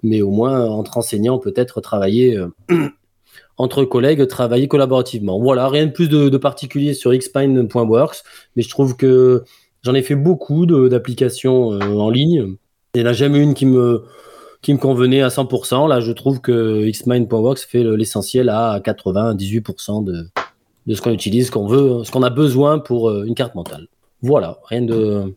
[0.03, 2.49] Mais au moins, entre enseignants, peut-être travailler euh,
[3.57, 5.41] entre collègues, travailler collaborativement.
[5.41, 8.23] Voilà, rien de plus de, particulier sur xpine.works.
[8.55, 9.43] Mais je trouve que
[9.83, 12.57] j'en ai fait beaucoup d'applications euh, en ligne.
[12.95, 14.05] Il n'y en a jamais une qui me,
[14.63, 15.89] qui me convenait à 100%.
[15.89, 20.29] Là, je trouve que xmind.works fait le- l'essentiel à 98% de,
[20.95, 23.89] ce qu'on utilise, ce qu'on veut, ce qu'on a besoin pour euh, une carte mentale.
[24.23, 25.35] Voilà, rien de,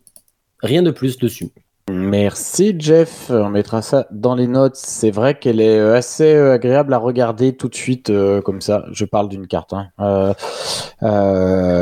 [0.62, 1.50] rien de plus dessus.
[1.90, 4.74] Merci Jeff, on mettra ça dans les notes.
[4.76, 8.12] C'est vrai qu'elle est euh, assez euh, agréable à regarder tout de suite
[8.44, 8.84] comme ça.
[8.92, 9.72] Je parle d'une carte.
[9.72, 10.34] hein.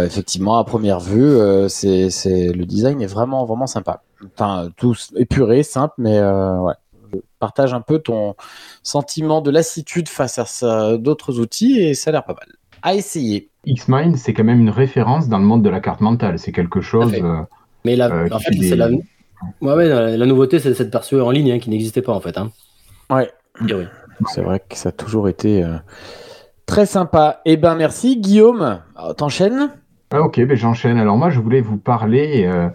[0.04, 1.36] Effectivement, à première vue,
[1.68, 2.08] c'est,
[2.52, 4.02] le design est vraiment vraiment sympa.
[4.34, 6.74] Enfin, tout épuré, simple, mais ouais.
[7.38, 8.34] Partage un peu ton
[8.82, 12.48] sentiment de lassitude face à d'autres outils et ça a l'air pas mal.
[12.82, 13.48] À essayer.
[13.66, 16.38] Xmind, c'est quand même une référence dans le monde de la carte mentale.
[16.38, 17.12] C'est quelque chose.
[17.14, 17.42] euh,
[17.84, 19.00] Mais la, Euh, en qui fait, fait des- c'est la, ouais,
[19.74, 22.36] ouais, la, la nouveauté, c'est cette version en ligne hein, qui n'existait pas en fait.
[22.36, 22.50] Hein.
[23.10, 23.30] Ouais.
[23.54, 23.86] Priori.
[24.32, 25.76] C'est vrai que ça a toujours été euh,
[26.66, 27.40] très sympa.
[27.44, 28.80] Eh ben merci Guillaume.
[28.96, 29.70] Alors, T'enchaînes
[30.10, 30.98] Ah, ok, ben j'enchaîne.
[30.98, 32.68] Alors moi, je voulais vous parler euh,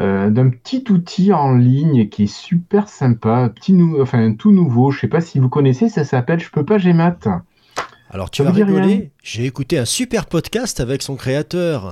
[0.00, 4.90] euh, d'un petit outil en ligne qui est super sympa, petit nou- enfin tout nouveau.
[4.90, 7.18] Je sais pas si vous connaissez, ça s'appelle Je peux pas Gmat.
[8.10, 11.90] Alors tu Ça vas rigoler, j'ai écouté un super podcast avec son créateur.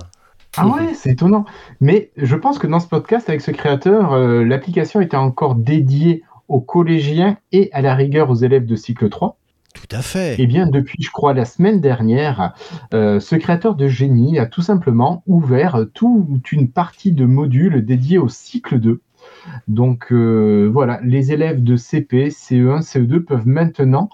[0.57, 1.45] Ah ouais, c'est étonnant.
[1.81, 6.23] Mais je pense que dans ce podcast avec ce créateur, euh, l'application était encore dédiée
[6.49, 9.37] aux collégiens et à la rigueur aux élèves de cycle 3.
[9.75, 10.37] Tout à fait.
[10.39, 12.55] Eh bien, depuis, je crois, la semaine dernière,
[12.95, 18.19] euh, ce créateur de génie a tout simplement ouvert toute une partie de modules dédiés
[18.19, 19.03] au cycle 2.
[19.69, 24.09] Donc euh, voilà, les élèves de CP, CE1, CE2 peuvent maintenant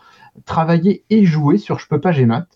[0.44, 2.46] travailler et jouer sur Je peux pas Gmat.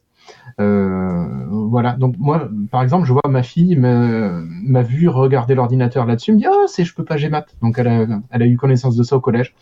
[0.61, 6.33] Euh, voilà, donc moi, par exemple, je vois ma fille m'a vu regarder l'ordinateur là-dessus,
[6.33, 7.47] me dit Oh, c'est Je peux pas Gmat.
[7.61, 9.55] Donc elle a, elle a eu connaissance de ça au collège.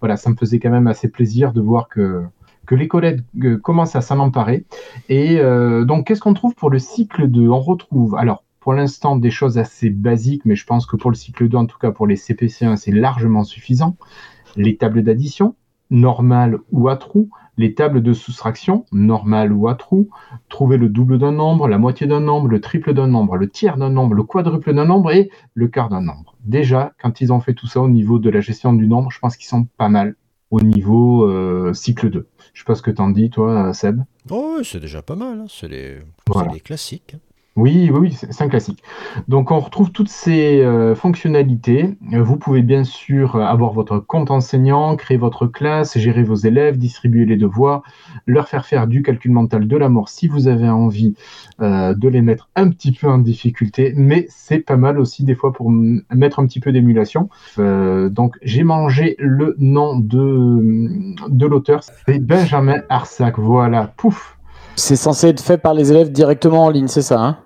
[0.00, 2.24] Voilà, ça me faisait quand même assez plaisir de voir que,
[2.68, 4.66] que les collègues euh, commencent à s'en emparer.
[5.08, 9.16] Et euh, donc, qu'est-ce qu'on trouve pour le cycle 2 On retrouve, alors, pour l'instant,
[9.16, 11.90] des choses assez basiques, mais je pense que pour le cycle 2, en tout cas
[11.90, 13.96] pour les CPC1, c'est largement suffisant.
[14.56, 15.54] Les tables d'addition,
[15.90, 20.10] normales ou à trous, les tables de soustraction, normales ou à trous,
[20.50, 23.78] trouver le double d'un nombre, la moitié d'un nombre, le triple d'un nombre, le tiers
[23.78, 26.36] d'un nombre, le quadruple d'un nombre et le quart d'un nombre.
[26.44, 29.18] Déjà, quand ils ont fait tout ça au niveau de la gestion du nombre, je
[29.20, 30.16] pense qu'ils sont pas mal
[30.50, 32.26] au niveau euh, cycle 2.
[32.58, 34.02] Je sais pas ce que t'en dis, toi, Seb.
[34.30, 35.46] Oh, c'est déjà pas mal, hein.
[35.48, 36.50] c'est les, Voilà.
[36.52, 37.14] les classiques.
[37.58, 38.84] Oui, oui, oui, c'est un classique.
[39.26, 41.96] Donc, on retrouve toutes ces euh, fonctionnalités.
[42.12, 46.78] Euh, Vous pouvez bien sûr avoir votre compte enseignant, créer votre classe, gérer vos élèves,
[46.78, 47.82] distribuer les devoirs,
[48.26, 51.14] leur faire faire du calcul mental de la mort si vous avez envie
[51.60, 53.92] euh, de les mettre un petit peu en difficulté.
[53.96, 57.28] Mais c'est pas mal aussi des fois pour mettre un petit peu d'émulation.
[57.56, 63.36] Donc, j'ai mangé le nom de, de l'auteur, c'est Benjamin Arsac.
[63.36, 64.38] Voilà, pouf.
[64.76, 67.38] C'est censé être fait par les élèves directement en ligne, c'est ça hein?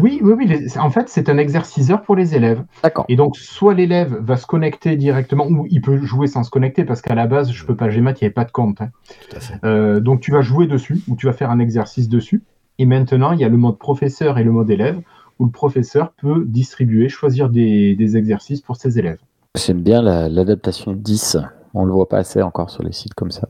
[0.00, 0.46] Oui, oui, oui.
[0.46, 2.62] les- en fait, c'est un exerciceur pour les élèves.
[2.82, 3.04] D'accord.
[3.08, 6.84] Et donc, soit l'élève va se connecter directement, ou il peut jouer sans se connecter,
[6.84, 8.80] parce qu'à la base, je peux pas Gmat, il n'y avait pas de compte.
[8.80, 8.90] hein.
[9.28, 9.54] Tout à fait.
[9.64, 12.42] Euh, donc, tu vas jouer dessus, ou tu vas faire un exercice dessus.
[12.78, 15.00] Et maintenant, il y a le mode professeur et le mode élève,
[15.38, 19.18] où le professeur peut distribuer, choisir des, des exercices pour ses élèves.
[19.56, 21.36] J'aime bien la- l'adaptation 10.
[21.74, 23.48] On le voit pas assez encore sur les sites comme ça.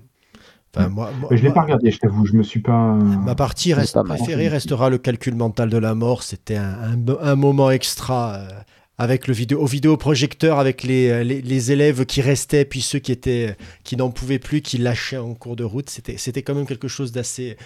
[0.77, 2.95] Enfin, moi, moi- je l'ai pas regardé, je t'avoue, je me suis pas.
[2.95, 4.17] Ma partie reste pas mal.
[4.19, 6.23] préférée restera le calcul mental de la mort.
[6.23, 6.75] C'était un,
[7.09, 8.49] un- un moment extra euh,
[8.99, 13.11] avec le vidéo, au vidéoprojecteur, avec les, les, les élèves qui restaient, puis ceux qui
[13.11, 15.91] étaient qui n'en pouvaient plus, qui lâchaient en cours de route.
[15.91, 17.57] C'était c'était quand même quelque chose d'assez.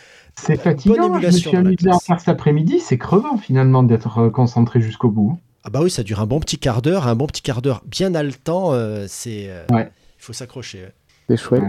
[0.41, 4.31] C'est fatigant, je me suis amusé à faire cet après-midi, c'est crevant finalement d'être euh,
[4.31, 5.39] concentré jusqu'au bout.
[5.65, 7.83] Ah bah oui, ça dure un bon petit quart d'heure, un bon petit quart d'heure
[7.87, 8.73] bien haletant.
[8.73, 9.47] euh, c'est.
[9.49, 9.91] euh, Ouais.
[10.19, 10.79] Il faut s'accrocher.
[10.85, 10.93] ouais.
[11.29, 11.63] C'est chouette.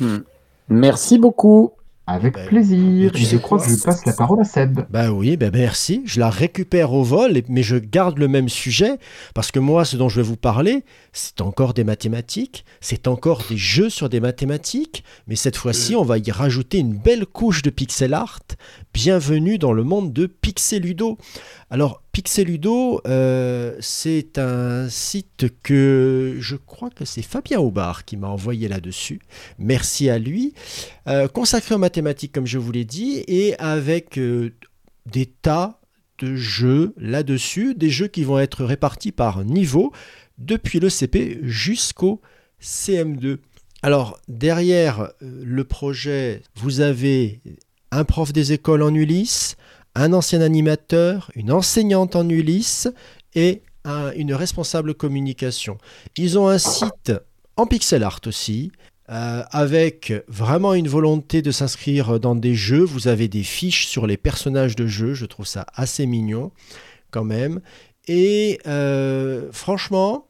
[0.00, 0.06] Ouais.
[0.06, 0.18] Hmm.
[0.68, 1.72] Merci beaucoup.
[2.06, 3.12] Avec Ben, plaisir.
[3.12, 4.80] tu Et sais je crois quoi que je passe la parole à Seb.
[4.90, 6.02] Bah oui, ben merci.
[6.04, 8.98] Je la récupère au vol, mais je garde le même sujet
[9.32, 13.42] parce que moi, ce dont je vais vous parler, c'est encore des mathématiques, c'est encore
[13.48, 17.62] des jeux sur des mathématiques, mais cette fois-ci, on va y rajouter une belle couche
[17.62, 18.40] de pixel art.
[18.92, 21.16] Bienvenue dans le monde de Pixeludo.
[21.74, 28.28] Alors, Pixeludo, euh, c'est un site que je crois que c'est Fabien Aubard qui m'a
[28.28, 29.18] envoyé là-dessus.
[29.58, 30.54] Merci à lui.
[31.08, 34.52] Euh, consacré aux mathématiques, comme je vous l'ai dit, et avec euh,
[35.06, 35.80] des tas
[36.20, 39.92] de jeux là-dessus, des jeux qui vont être répartis par niveau,
[40.38, 42.20] depuis le CP jusqu'au
[42.62, 43.38] CM2.
[43.82, 47.40] Alors, derrière le projet, vous avez
[47.90, 49.56] un prof des écoles en Ulysse,
[49.94, 52.88] un ancien animateur, une enseignante en Ulysse
[53.34, 55.78] et un- une responsable communication.
[56.16, 57.12] Ils ont un site
[57.56, 58.72] en pixel art aussi,
[59.10, 62.82] euh, avec vraiment une volonté de s'inscrire dans des jeux.
[62.82, 66.50] Vous avez des fiches sur les personnages de jeu, je trouve ça assez mignon
[67.10, 67.60] quand même.
[68.08, 70.26] Et euh, franchement,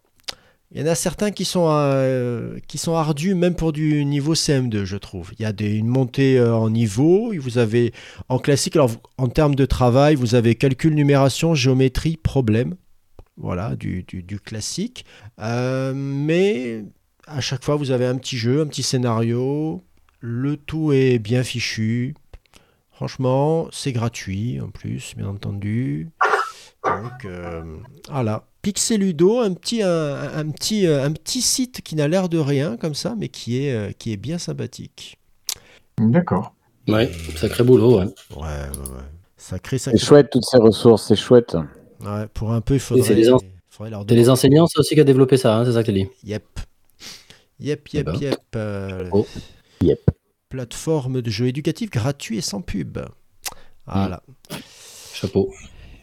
[0.74, 4.34] il y en a certains qui sont, euh, qui sont ardus, même pour du niveau
[4.34, 5.30] CM2, je trouve.
[5.38, 7.92] Il y a une montée euh, en niveau, vous avez
[8.28, 12.74] en classique, alors en termes de travail, vous avez calcul, numération, géométrie, problème.
[13.36, 14.04] Voilà, du
[14.44, 15.04] classique.
[15.40, 16.84] Euh, mais
[17.28, 19.84] à chaque fois, vous avez un petit jeu, un petit scénario.
[20.18, 22.14] Le tout est bien fichu.
[22.90, 26.10] Franchement, c'est gratuit en plus, bien entendu.
[26.84, 27.62] Donc, euh,
[28.10, 28.44] voilà.
[28.62, 32.76] Pixeludo, un petit, un, un petit, euh, un petit site qui n'a l'air de rien
[32.76, 35.18] comme ça, mais qui est, euh, qui est bien sympathique.
[35.98, 36.54] D'accord.
[36.88, 38.04] Ouais, sacré boulot, ouais.
[38.04, 38.42] Ouais, ouais,
[38.78, 39.04] ouais.
[39.36, 39.98] Sacré, sacré.
[39.98, 41.56] C'est chouette toutes ces ressources, c'est chouette.
[42.00, 43.38] Ouais, pour un peu, il faudrait, c'est les en-
[43.70, 45.90] faudrait leur C'est les enseignants, c'est aussi qui a développé ça, hein, c'est ça que
[45.90, 46.08] tu dis.
[46.24, 46.44] Yep.
[47.60, 48.14] Yep, Eh yep, ben.
[48.16, 48.40] yep.
[48.56, 49.26] euh, Oh.
[49.82, 50.00] Yep.
[50.48, 52.98] Plateforme de jeux éducatifs gratuits et sans pub.
[53.86, 54.22] Voilà.
[55.12, 55.52] Chapeau.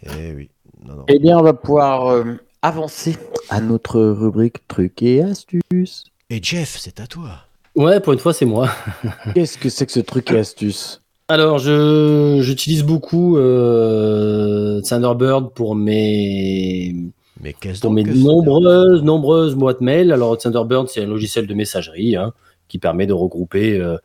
[0.03, 0.49] Eh oui.
[0.85, 1.05] Non, non.
[1.07, 2.23] Eh bien, on va pouvoir euh,
[2.61, 3.17] avancer
[3.49, 6.05] à notre rubrique trucs et astuces.
[6.29, 7.29] Et Jeff, c'est à toi.
[7.75, 8.69] Ouais, pour une fois, c'est moi.
[9.33, 11.01] Qu'est-ce que c'est que ce truc et astuce?
[11.27, 16.93] Alors, je j'utilise beaucoup euh, Thunderbird pour mes
[17.41, 20.11] Mais qu'est-ce pour mes nombreuses nombreuses boîtes mail.
[20.11, 22.33] Alors, Thunderbird, c'est un logiciel de messagerie hein,
[22.71, 23.97] qui permet de regrouper euh,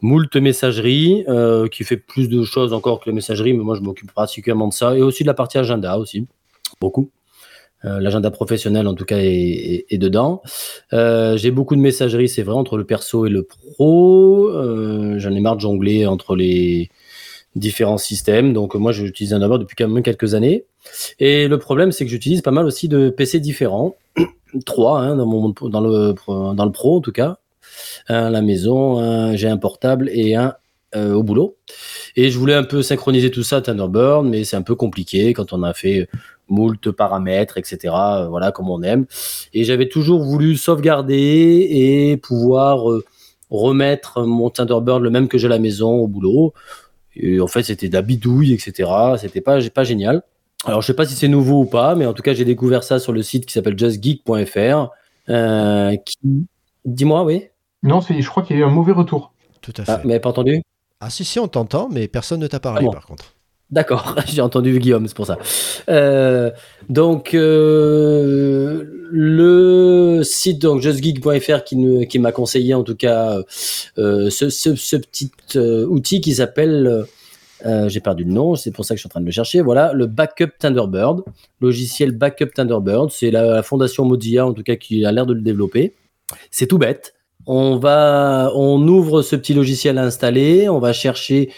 [0.00, 3.82] moult messageries, euh, qui fait plus de choses encore que la messagerie, mais moi je
[3.82, 6.26] m'occupe particulièrement de ça, et aussi de la partie agenda aussi,
[6.80, 7.10] beaucoup.
[7.84, 10.40] Euh, L'agenda professionnel en tout cas est, dedans.
[10.94, 14.50] Euh, J'ai beaucoup de messageries, c'est vrai, entre le perso et le pro.
[15.18, 16.88] J'en ai marre de jongler entre les
[17.56, 20.64] différents systèmes, donc moi j'utilise Thunderbird depuis quand même quelques années.
[21.18, 23.96] Et le problème, c'est que j'utilise pas mal aussi de PC différents.
[24.64, 26.14] Trois, hein, dans, dans, le,
[26.54, 27.36] dans le pro en tout cas.
[28.08, 30.54] Un à la maison, j'ai un portable et un
[30.96, 31.56] euh, au boulot.
[32.14, 35.32] Et je voulais un peu synchroniser tout ça à Thunderbird, mais c'est un peu compliqué
[35.32, 36.08] quand on a fait
[36.48, 37.92] moult paramètres, etc.
[37.94, 39.06] euh, Voilà, comme on aime.
[39.54, 43.04] Et j'avais toujours voulu sauvegarder et pouvoir euh,
[43.50, 46.54] remettre mon Thunderbird le même que j'ai à la maison au boulot.
[47.16, 48.88] Et en fait, c'était de la bidouille, etc.
[49.18, 50.22] C'était pas, pas génial.
[50.64, 52.84] Alors, je sais pas si c'est nouveau ou pas, mais en tout cas, j'ai découvert
[52.84, 54.90] ça sur le site qui s'appelle justgeek.fr.
[55.28, 55.96] Euh.
[56.84, 57.48] Dis-moi, oui.
[57.84, 59.32] Non, c'est- je crois qu'il y a eu un mauvais retour.
[59.60, 60.08] Tout à Ah, fait.
[60.08, 60.60] mais pas entendu?
[61.00, 62.92] Ah si, si, on t'entend, mais personne ne t'a parlé Ah bon.
[62.92, 63.34] par contre.
[63.70, 65.38] D'accord, j'ai entendu Guillaume, c'est pour ça.
[65.88, 66.50] Euh,
[66.88, 73.38] donc euh, le site donc justgeek.fr qui, nous- qui m'a conseillé en tout cas
[73.98, 77.04] euh, ce, ce- ce petit euh, outil qui s'appelle
[77.66, 79.32] euh, j'ai perdu le nom, c'est pour ça que je suis en train de le
[79.32, 79.62] chercher.
[79.62, 81.22] Voilà, le Backup Thunderbird,
[81.60, 85.32] logiciel Backup Thunderbird, c'est la, la fondation Mozilla en tout cas qui a l'air de
[85.32, 85.94] le développer.
[86.50, 87.13] C'est tout bête.
[87.46, 91.50] On ouvre ce petit logiciel à installer, on va chercher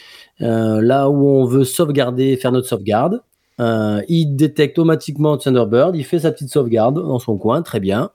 [0.43, 3.23] euh, là où on veut sauvegarder, faire notre sauvegarde.
[3.59, 8.11] Euh, il détecte automatiquement Thunderbird, il fait sa petite sauvegarde dans son coin, très bien.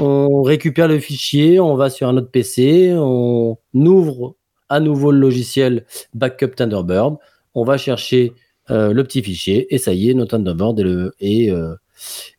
[0.00, 4.36] On récupère le fichier, on va sur un autre PC, on ouvre
[4.68, 7.16] à nouveau le logiciel Backup Thunderbird,
[7.54, 8.32] on va chercher
[8.70, 9.74] euh, le petit fichier.
[9.74, 11.50] Et ça y est, notre Thunderbird est, le, est,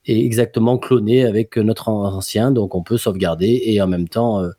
[0.06, 4.50] est exactement cloné avec notre ancien, donc on peut sauvegarder et en même temps, euh,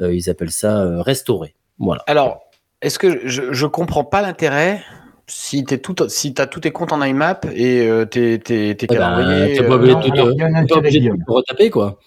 [0.00, 1.54] euh, ils appellent ça euh, restaurer.
[1.78, 2.02] Voilà.
[2.06, 2.40] Alors,
[2.80, 4.82] est-ce que je, je comprends pas l'intérêt
[5.26, 8.86] si tu tout, si as tous tes comptes en IMAP et euh, tes, tes, tes
[8.90, 9.56] Eh ben, calendriers.
[9.56, 11.98] t'es pas euh, obligé non, de tout retaper, quoi.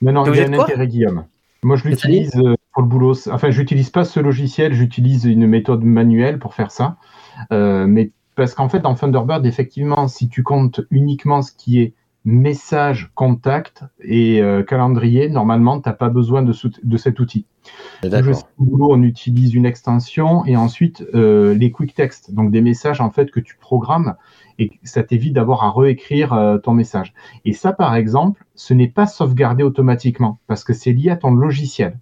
[0.00, 1.26] Mais non, T'es il y a un intérêt, Guillaume.
[1.62, 3.14] Moi, je l'utilise euh, pour le boulot.
[3.30, 6.96] Enfin, j'utilise pas ce logiciel, j'utilise une méthode manuelle pour faire ça.
[7.52, 11.94] Euh, mais parce qu'en fait, dans Thunderbird, effectivement, si tu comptes uniquement ce qui est
[12.26, 17.46] message, contact et euh, calendrier, normalement, tu n'as pas besoin de, cet outil.
[18.02, 23.00] Je sais on utilise une extension et ensuite euh, les quick text, donc des messages
[23.00, 24.14] en fait que tu programmes
[24.58, 27.14] et ça t'évite d'avoir à réécrire euh, ton message.
[27.44, 31.30] Et ça, par exemple, ce n'est pas sauvegardé automatiquement parce que c'est lié à ton
[31.30, 31.98] logiciel.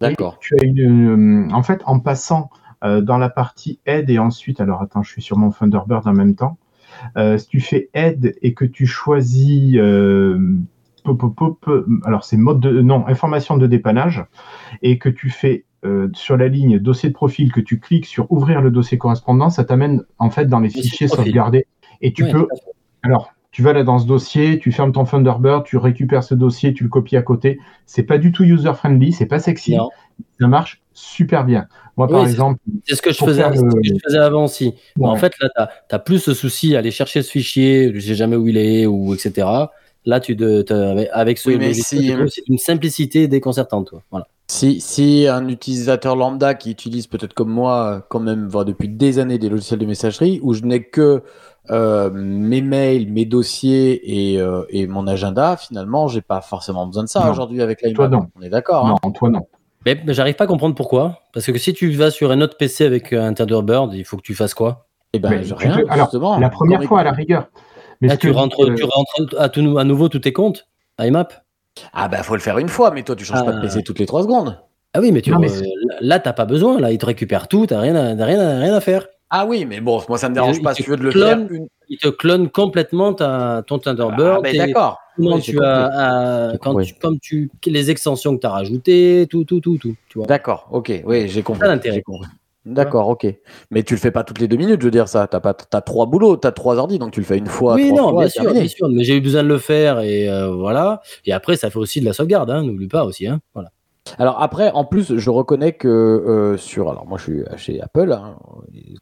[0.00, 0.34] D'accord.
[0.34, 2.50] Et tu as une, en fait, en passant
[2.82, 6.34] dans la partie aide et ensuite, alors attends, je suis sur mon Thunderbird en même
[6.34, 6.58] temps.
[7.16, 10.38] Euh, si tu fais aide et que tu choisis, euh,
[11.04, 14.24] pop, pop, pop, alors c'est mode de, non, information de dépannage,
[14.82, 18.30] et que tu fais euh, sur la ligne dossier de profil, que tu cliques sur
[18.30, 21.24] ouvrir le dossier correspondant, ça t'amène en fait dans les Dossier fichiers profil.
[21.24, 21.66] sauvegardés.
[22.02, 22.46] Et tu peux,
[23.02, 26.74] alors, tu vas là dans ce dossier, tu fermes ton Thunderbird, tu récupères ce dossier,
[26.74, 27.58] tu le copies à côté.
[27.86, 29.76] C'est pas du tout user friendly, c'est pas sexy.
[29.76, 29.90] Non.
[30.40, 31.68] Ça marche super bien.
[31.96, 33.94] Moi, par Oui, exemple, C'est ce que je faisais, faire c'est ce le- que je
[34.04, 34.74] faisais avant aussi.
[35.00, 38.14] En fait, là, tu as, plus ce souci à aller chercher ce fichier, je sais
[38.14, 39.46] jamais où il est, ou etc.
[40.04, 40.64] Là, tu de,
[41.12, 43.88] avec- ce Oui, si- c'est une simplicité déconcertante.
[43.88, 44.02] Toi.
[44.10, 44.26] Voilà.
[44.48, 49.18] Si, si un utilisateur lambda qui utilise peut-être comme moi, quand même, voire depuis des
[49.18, 51.22] années des logiciels de messagerie, où je n'ai que
[51.70, 57.02] euh, mes mails, mes dossiers et, euh, et mon agenda, finalement, j'ai pas forcément besoin
[57.02, 58.10] de ça aujourd'hui avec Toi, l'iMac.
[58.12, 58.26] non.
[58.38, 58.86] On est d'accord.
[58.86, 59.48] hein non, toi non.
[59.86, 61.20] Mais, j'arrive pas à comprendre pourquoi.
[61.32, 64.22] Parce que si tu vas sur un autre PC avec un Thunderbird, il faut que
[64.22, 64.86] tu fasses quoi?
[65.12, 66.38] Eh ben, Mais rien, te- alors, justement.
[66.38, 67.48] La première fois, à la rigueur.
[68.00, 70.66] Mais Ah, tu, que- rentres, euh, tu rentres à, tout, à nouveau tous tes comptes
[71.00, 71.32] IMAP
[71.94, 73.62] Ah bah faut le faire une fois, mais toi tu changes pas de Ah.
[73.62, 74.58] PC toutes les trois secondes.
[74.92, 75.62] Ah oui, mais, tu, Non, mais euh,
[76.00, 76.78] là, t'as pas besoin.
[76.80, 79.06] Là, il te récupère tout, t'as rien, à- t'as rien, à- rien à faire.
[79.30, 81.02] Ah oui, mais bon, moi ça me dérange Il- pas il si tu veux de
[81.04, 81.46] le clone.
[81.48, 81.66] faire une.
[81.88, 84.36] Il te clone complètement ta, ton Thunderbird.
[84.38, 84.98] Ah, ben tes- d'accord.
[85.16, 89.26] Comment tu as, à- J'ai quand tu, comme tu, les extensions que tu as rajoutées,
[89.28, 89.96] tout, tout, tout, tout.
[90.08, 90.26] Tu vois.
[90.26, 91.66] D'accord, ok, oui, j'ai compris.
[91.82, 92.28] J'ai compris.
[92.66, 93.26] D'accord, ok.
[93.70, 95.28] Mais tu le fais pas toutes les deux minutes, je veux dire ça.
[95.28, 97.74] T'as pas, t'as trois boulots, t'as trois ordi, donc tu le fais une fois.
[97.74, 98.88] oui, trois non, fois, bien sûr, bien sûr.
[98.88, 101.00] Mais j'ai eu besoin de le faire et euh, voilà.
[101.24, 103.28] Et après, ça fait aussi de la sauvegarde, hein, n'oublie pas aussi.
[103.28, 103.70] Hein, voilà.
[104.18, 108.12] Alors après, en plus, je reconnais que euh, sur, alors moi je suis chez Apple,
[108.12, 108.36] hein,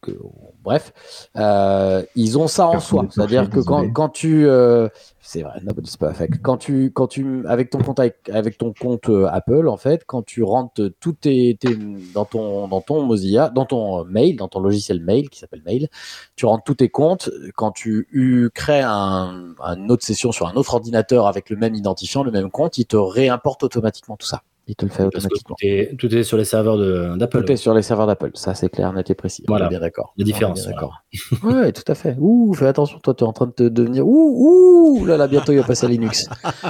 [0.01, 0.17] que-
[0.63, 0.93] bref,
[1.37, 3.03] euh, ils ont ça en soi.
[3.11, 3.59] C'est-à-dire que
[3.93, 4.87] quand, tu, euh,
[5.21, 6.39] c'est vrai, nobody's perfect.
[6.41, 10.23] Quand tu, quand tu, avec ton compte avec, avec ton compte Apple, en fait, quand
[10.23, 11.77] tu rentres tout tes, tes-
[12.13, 15.87] dans ton, dans ton Mozilla, dans ton mail, dans ton logiciel mail qui s'appelle Mail,
[16.35, 17.29] tu rentres tous tes comptes.
[17.55, 18.07] Quand tu
[18.53, 22.49] crées un, une autre session sur un autre ordinateur avec le même identifiant, le même
[22.49, 24.41] compte, il te réimporte automatiquement tout ça.
[24.67, 25.55] Il te le fait Parce que automatiquement.
[25.59, 26.77] tout est, tout est sur les serveurs
[27.17, 27.43] d'Apple.
[27.45, 29.43] Tout est sur les serveurs d'Apple, ça c'est clair, net et précis.
[29.47, 29.67] On Voilà.
[29.67, 30.13] est bien d'accord.
[30.17, 31.03] La différence, d'accord.
[31.43, 32.15] ouais, tout à fait.
[32.19, 34.07] Ouh, fais attention, toi, tu es en train de te devenir.
[34.07, 36.27] Ouh, ouh, là, là, bientôt il va passer à Linux.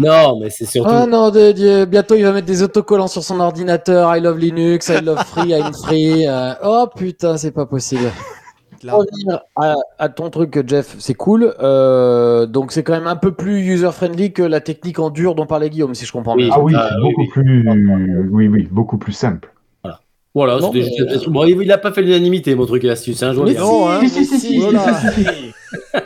[0.00, 0.92] Non, mais c'est surtout.
[0.94, 4.14] Oh non, de Dieu, bientôt il va mettre des autocollants sur son ordinateur.
[4.16, 6.24] I love Linux, I love free, I'm free.
[6.24, 8.08] Euh, oh putain, c'est pas possible.
[8.86, 11.54] Pour revenir à, à ton truc, Jeff, c'est cool.
[11.60, 15.46] Euh, donc c'est quand même un peu plus user-friendly que la technique en dur dont
[15.46, 16.44] parlait Guillaume, si je comprends Oui.
[16.44, 16.52] bien.
[16.54, 17.28] Ah oui, Ah, beaucoup oui.
[17.28, 17.68] plus,
[18.30, 19.52] oui, oui, beaucoup plus simple.
[20.34, 22.90] Voilà, Non, c'était mais- juste- Bon, il il a pas fait l'unanimité, mon truc et
[22.90, 23.22] astuce.
[23.24, 23.54] Hein, Mais.
[23.54, 24.00] Non, hein.
[24.06, 24.84] si, si, là.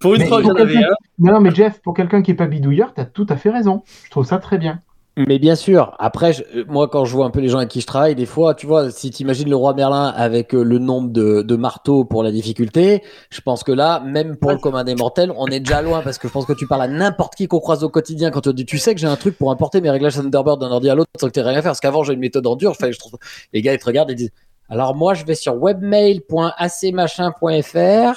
[0.00, 0.88] Pour une Mais fois que j'en avais un.
[1.20, 3.82] Non, non, mais Jeff, pour quelqu'un qui est pas bidouilleur, t'as tout à fait raison.
[4.04, 4.80] Je trouve ça très bien.
[5.18, 7.68] Mais bien sûr, après, je- euh, moi, quand je vois un peu les gens avec
[7.68, 10.62] qui je travaille, des fois, tu vois, si tu imagines le roi Merlin avec euh,
[10.62, 14.58] le nombre de, de marteaux pour la difficulté, je pense que là, même pour le
[14.58, 16.88] commun des mortels, on est déjà loin parce que je pense que tu parles à
[16.88, 19.36] n'importe qui qu'on croise au quotidien quand tu dis, tu sais que j'ai un truc
[19.36, 21.72] pour importer mes réglages Thunderbird d'un ordi à l'autre sans que tu rien à faire.
[21.72, 23.18] Parce qu'avant, j'ai une méthode en dur, je trouve,
[23.52, 24.32] les gars, ils te regardent et disent,
[24.70, 28.12] alors moi, je vais sur webmail.acmachin.fr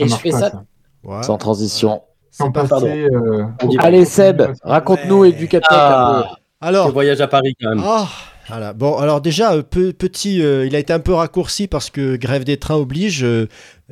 [0.00, 0.64] Et je fais pas, ça- ça.
[1.04, 1.22] Ouais.
[1.22, 2.02] sans transition.
[2.34, 3.44] C'est Sans pas- passer, euh,
[3.78, 5.76] Allez, Seb, raconte-nous, un peu.
[5.76, 7.82] Ah, Alors, le voyage à Paris quand même.
[7.86, 8.08] Ah,
[8.48, 8.72] voilà.
[8.72, 12.16] Bon, alors déjà, euh, pe- petit, euh, il a été un peu raccourci parce que
[12.16, 13.22] grève des trains oblige.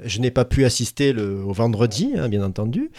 [0.04, 2.90] Je n'ai pas pu assister le, au vendredi, hein, bien entendu.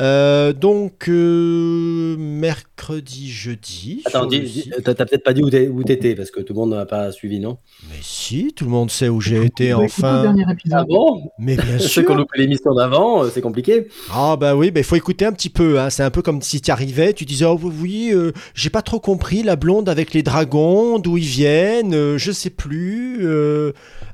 [0.00, 4.02] Euh, donc, euh, mercredi, jeudi.
[4.06, 7.12] Attends, dis- t'as peut-être pas dit où t'étais parce que tout le monde n'a pas
[7.12, 7.58] suivi, non?
[7.90, 10.22] Mais si, tout le monde sait où j'ai été écoute le enfin.
[10.22, 10.78] dernier épisode.
[10.80, 11.30] Ah bon?
[11.38, 12.04] Mais bien Ceux sûr.
[12.06, 13.88] qui ont loupé l'émission d'avant, euh, c'est compliqué.
[14.12, 15.78] Ah bah oui, il faut écouter un petit peu.
[15.78, 15.90] hein.
[15.90, 19.00] C'est un peu comme si tu arrivais, tu disais oh oui, euh, j'ai pas trop
[19.00, 23.18] compris la blonde avec les dragons, d'où ils viennent, euh, je sais plus.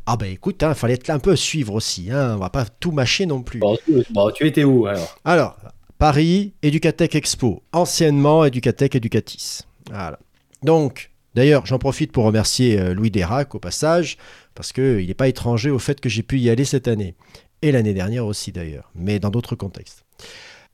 [0.06, 2.10] Ah bah écoute, il fallait être un peu suivre aussi.
[2.12, 2.34] Hein.
[2.36, 3.58] On va pas tout mâcher non plus.
[3.58, 5.56] Bon, tu, bon, tu étais où alors Alors,
[5.98, 9.62] Paris, Educatech Expo, anciennement Educatech Educatis.
[9.90, 10.18] Voilà.
[10.62, 14.16] Donc, d'ailleurs, j'en profite pour remercier euh, Louis Dérac au passage,
[14.54, 17.14] parce qu'il n'est pas étranger au fait que j'ai pu y aller cette année.
[17.62, 20.04] Et l'année dernière aussi d'ailleurs, mais dans d'autres contextes.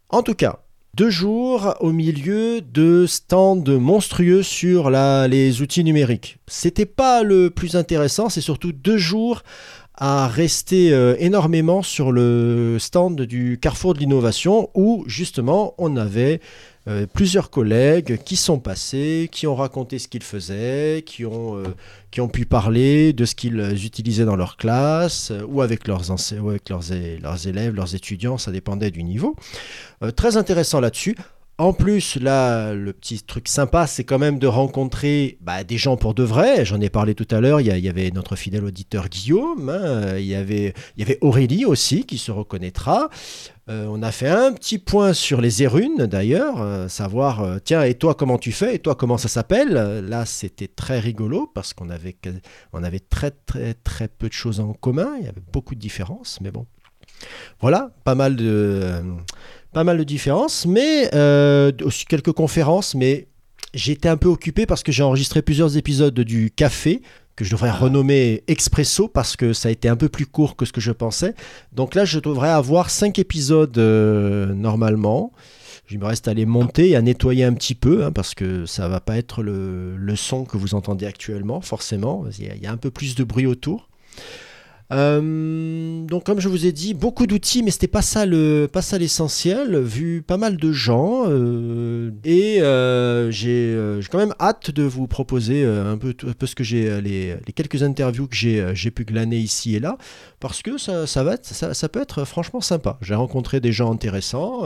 [0.09, 0.61] En tout cas,
[0.95, 6.37] deux jours au milieu de stands monstrueux sur les outils numériques.
[6.47, 9.43] C'était pas le plus intéressant, c'est surtout deux jours
[9.95, 16.41] à rester euh, énormément sur le stand du Carrefour de l'innovation où justement on avait
[16.89, 21.63] euh, plusieurs collègues qui sont passés, qui ont raconté ce qu'ils faisaient, qui ont, euh,
[22.11, 26.03] qui ont pu parler de ce qu'ils utilisaient dans leur classe euh, ou avec, leurs,
[26.11, 26.83] ou avec leurs,
[27.23, 29.37] leurs élèves, leurs étudiants, ça dépendait du niveau.
[30.17, 31.17] Très intéressant là-dessus.
[31.59, 35.97] En plus, là, le petit truc sympa, c'est quand même de rencontrer bah, des gens
[35.97, 36.65] pour de vrai.
[36.65, 37.61] J'en ai parlé tout à l'heure.
[37.61, 39.69] Il y, a- il y avait notre fidèle auditeur Guillaume.
[39.69, 40.17] hein.
[40.19, 43.11] Il, y avait, il y avait Aurélie aussi qui se reconnaîtra.
[43.69, 47.85] Euh, on a fait un petit point sur les érunes d'ailleurs, euh, savoir euh, tiens
[47.85, 49.73] et toi comment tu fais et toi comment ça s'appelle?
[50.09, 52.17] Là c'était très rigolo parce qu'on avait
[52.73, 55.15] on avait très très très peu de choses en commun.
[55.21, 56.67] Il y avait beaucoup de différences, mais bon.
[57.61, 59.01] Voilà, pas mal de
[59.73, 61.09] pas mal de différences, mais
[61.85, 63.29] aussi quelques conférences, mais
[63.75, 67.01] été un peu occupé parce que j'ai enregistré plusieurs épisodes du Café
[67.37, 70.65] que je devrais renommer Expresso parce que ça a été un peu plus court que
[70.65, 71.35] ce que je pensais.
[71.73, 75.33] Donc là, je devrais avoir cinq épisodes euh, normalement.
[75.91, 78.65] Il me reste à les monter et à nettoyer un petit peu hein, parce que
[78.65, 82.25] ça va pas être le, le son que vous entendez actuellement, forcément.
[82.39, 83.91] Il y, a, il y a un peu plus de bruit autour.
[84.93, 88.83] Euh, donc comme je vous ai dit, beaucoup d'outils, mais c'était pas ça le pas
[88.83, 89.79] ça l'essentiel.
[89.79, 94.83] Vu pas mal de gens euh, et euh, j'ai euh, j'ai quand même hâte de
[94.83, 98.91] vous proposer un peu un peu ce que j'ai les, les quelques interviews que j'ai
[98.91, 99.97] pu glaner ici et là
[100.41, 102.99] parce que ça, ça va ça, ça peut être franchement sympa.
[103.01, 104.65] J'ai rencontré des gens intéressants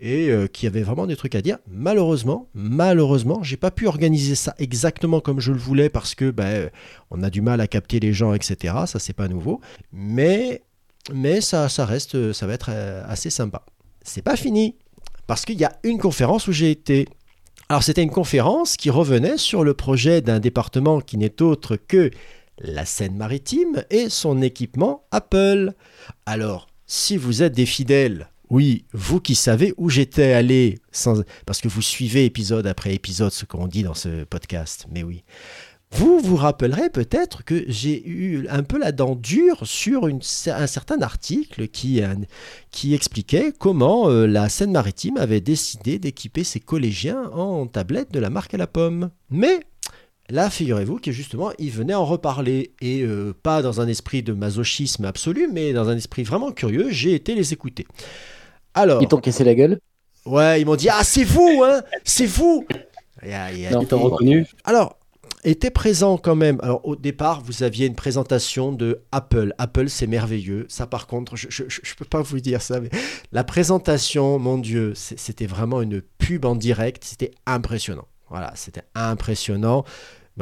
[0.00, 1.58] et euh, qui avaient vraiment des trucs à dire.
[1.70, 6.70] Malheureusement, malheureusement, j'ai pas pu organiser ça exactement comme je le voulais parce que ben,
[7.10, 8.74] on a du mal à capter les gens, etc.
[8.86, 9.60] Ça, c'est pas nouveau.
[9.92, 10.62] Mais,
[11.12, 13.64] mais ça, ça reste, ça va être euh, assez sympa.
[14.02, 14.76] C'est pas fini.
[15.26, 17.06] Parce qu'il y a une conférence où j'ai été.
[17.68, 22.10] Alors, c'était une conférence qui revenait sur le projet d'un département qui n'est autre que
[22.58, 25.74] la Seine-Maritime et son équipement Apple.
[26.26, 30.78] Alors, si vous êtes des fidèles, oui, vous qui savez où j'étais allé,
[31.46, 35.22] parce que vous suivez épisode après épisode ce qu'on dit dans ce podcast, mais oui.
[35.92, 41.02] Vous vous rappellerez peut-être que j'ai eu un peu la dent dure sur un certain
[41.02, 42.14] article qui, euh,
[42.84, 48.54] expliquait comment euh, la Seine-Maritime avait décidé d'équiper ses collégiens en tablettes de la marque
[48.54, 49.10] à la pomme.
[49.30, 49.60] Mais
[50.28, 54.32] là, figurez-vous que justement, ils venaient en reparler, et euh, pas dans un esprit de
[54.32, 57.86] masochisme absolu, mais dans un esprit vraiment curieux, j'ai été les écouter.
[58.74, 59.80] Alors, Ils t'ont cassé la gueule
[60.26, 62.64] Ouais, ils m'ont dit Ah, c'est vous, hein C'est vous
[63.22, 64.46] a- Ils t'ont reconnu.
[64.64, 64.96] Alors,
[65.44, 66.58] était présent quand même.
[66.62, 69.54] Alors, au départ, vous aviez une présentation de Apple.
[69.58, 70.66] Apple, c'est merveilleux.
[70.68, 72.90] Ça, par contre, je ne peux pas vous dire ça, mais
[73.32, 77.02] la présentation, mon Dieu, c'était vraiment une pub en direct.
[77.04, 78.06] C'était impressionnant.
[78.28, 79.84] Voilà, c'était impressionnant.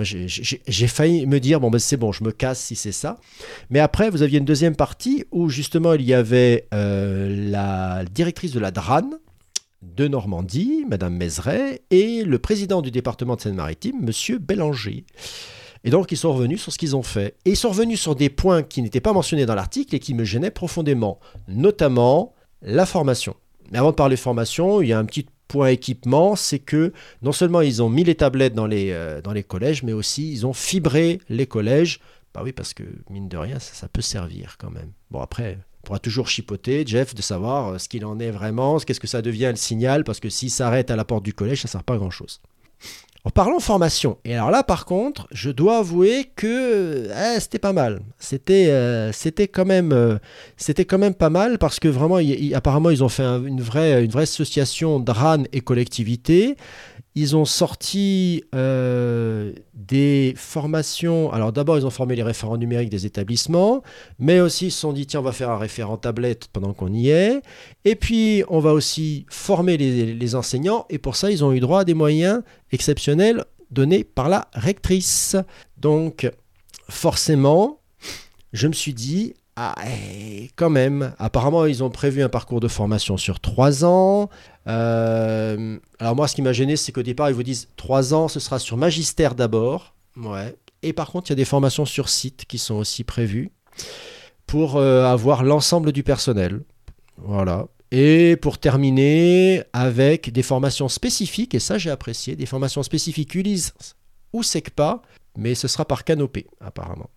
[0.04, 3.18] J'ai failli me dire, bon, ben, c'est bon, je me casse si c'est ça.
[3.70, 8.52] Mais après, vous aviez une deuxième partie où justement il y avait euh, la directrice
[8.52, 9.10] de la DRAN
[9.82, 15.04] de Normandie, Madame Mézeret, et le président du département de Seine-Maritime, Monsieur Bélanger.
[15.84, 17.36] Et donc, ils sont revenus sur ce qu'ils ont fait.
[17.44, 20.14] Et ils sont revenus sur des points qui n'étaient pas mentionnés dans l'article et qui
[20.14, 23.36] me gênaient profondément, notamment la formation.
[23.70, 26.92] Mais avant de parler formation, il y a un petit point équipement, c'est que
[27.22, 30.30] non seulement ils ont mis les tablettes dans les, euh, dans les collèges, mais aussi
[30.30, 32.00] ils ont fibré les collèges.
[32.34, 34.92] Bah oui, parce que mine de rien, ça, ça peut servir quand même.
[35.10, 38.78] Bon, après, on pourra toujours chipoter, Jeff, de savoir euh, ce qu'il en est vraiment,
[38.78, 41.62] qu'est-ce que ça devient le signal, parce que s'il s'arrête à la porte du collège,
[41.62, 42.40] ça ne sert pas à grand-chose.
[43.24, 47.72] En parlant formation, et alors là par contre, je dois avouer que eh, c'était pas
[47.72, 48.00] mal.
[48.18, 50.18] C'était euh, c'était quand même euh,
[50.56, 52.20] c'était quand même pas mal parce que vraiment,
[52.54, 56.56] apparemment, ils ont fait un- une vraie une vraie association DRAN et collectivité.
[57.20, 61.32] Ils ont sorti euh, des formations.
[61.32, 63.82] Alors d'abord, ils ont formé les référents numériques des établissements,
[64.20, 66.92] mais aussi ils se sont dit tiens, on va faire un référent tablette pendant qu'on
[66.92, 67.42] y est.
[67.84, 70.86] Et puis, on va aussi former les, les enseignants.
[70.90, 75.34] Et pour ça, ils ont eu droit à des moyens exceptionnels donnés par la rectrice.
[75.76, 76.30] Donc,
[76.88, 77.80] forcément,
[78.52, 82.68] je me suis dit, ah, eh, quand même, apparemment, ils ont prévu un parcours de
[82.68, 84.30] formation sur trois ans.
[84.68, 88.28] Euh, alors moi, ce qui m'a gêné, c'est qu'au départ, ils vous disent trois ans,
[88.28, 89.96] ce sera sur magistère d'abord.
[90.16, 90.54] Ouais.
[90.82, 93.50] Et par contre, il y a des formations sur site qui sont aussi prévues
[94.46, 96.60] pour euh, avoir l'ensemble du personnel.
[97.16, 97.66] Voilà.
[97.90, 103.74] Et pour terminer, avec des formations spécifiques, et ça j'ai apprécié, des formations spécifiques Ulysse
[104.32, 105.02] ou SECPA,
[105.36, 107.10] mais ce sera par canopée, apparemment.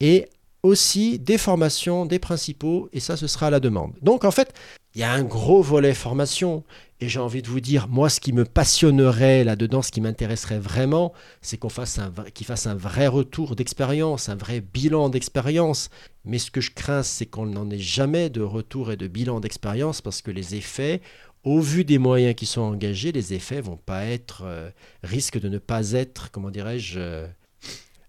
[0.00, 0.30] Et
[0.64, 3.92] aussi des formations des principaux, et ça ce sera à la demande.
[4.00, 4.52] Donc en fait,
[4.94, 6.64] il y a un gros volet formation,
[7.00, 10.58] et j'ai envie de vous dire, moi ce qui me passionnerait là-dedans, ce qui m'intéresserait
[10.58, 11.12] vraiment,
[11.42, 15.90] c'est qu'on fasse un, vrai- retour d'expérience, un vrai bilan d'expérience.
[16.24, 19.40] Mais ce que je crains, c'est qu'on n'en ait jamais de retour et de bilan
[19.40, 21.02] d'expérience, parce que les effets,
[21.42, 24.70] au vu des moyens qui sont engagés, les effets vont pas être, euh,
[25.02, 27.26] risquent de ne pas être, comment dirais-je, euh,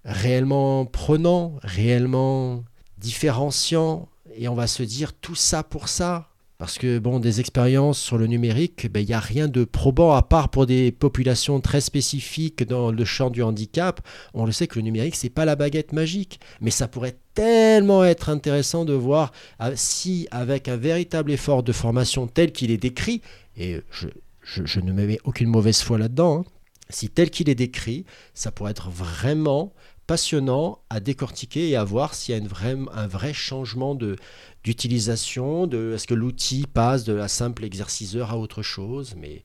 [0.05, 2.63] réellement prenants, réellement
[2.97, 6.29] différenciants, et on va se dire tout ça pour ça.
[6.57, 10.13] Parce que bon, des expériences sur le numérique, ben, il n'y a rien de probant
[10.13, 13.99] à part pour des populations très spécifiques dans le champ du handicap.
[14.33, 18.05] On le sait que le numérique, c'est pas la baguette magique, mais ça pourrait tellement
[18.05, 22.77] être intéressant de voir ah, si, avec un véritable effort de formation tel qu'il est
[22.77, 23.21] décrit,
[23.57, 26.51] et je, ne me mets aucune mauvaise foi là-dedans, hein,
[26.89, 29.73] si tel qu'il est décrit, ça pourrait être vraiment
[30.07, 34.15] passionnant à décortiquer et à voir s'il y a une vraie- un vrai changement de,
[34.63, 39.43] d'utilisation, de, est-ce que l'outil passe de la simple exerciceur à autre chose, mais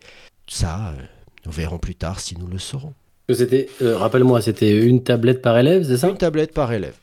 [0.48, 1.02] ça, euh,
[1.46, 2.94] nous verrons plus tard si nous le saurons.
[3.32, 6.08] C'était, euh, rappelle-moi, c'était une tablette par élève, c'est ça?
[6.08, 6.96] Une tablette par élève.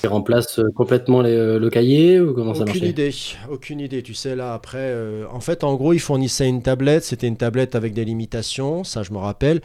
[0.00, 3.14] Qui remplace euh, complètement les- le cahier ou comment ça Aucune idée,
[3.50, 4.02] aucune idée.
[4.02, 7.04] Tu sais, là, après, euh, en fait, en gros, ils fournissaient une tablette.
[7.04, 9.60] C'était une tablette avec des limitations, ça, je me rappelle.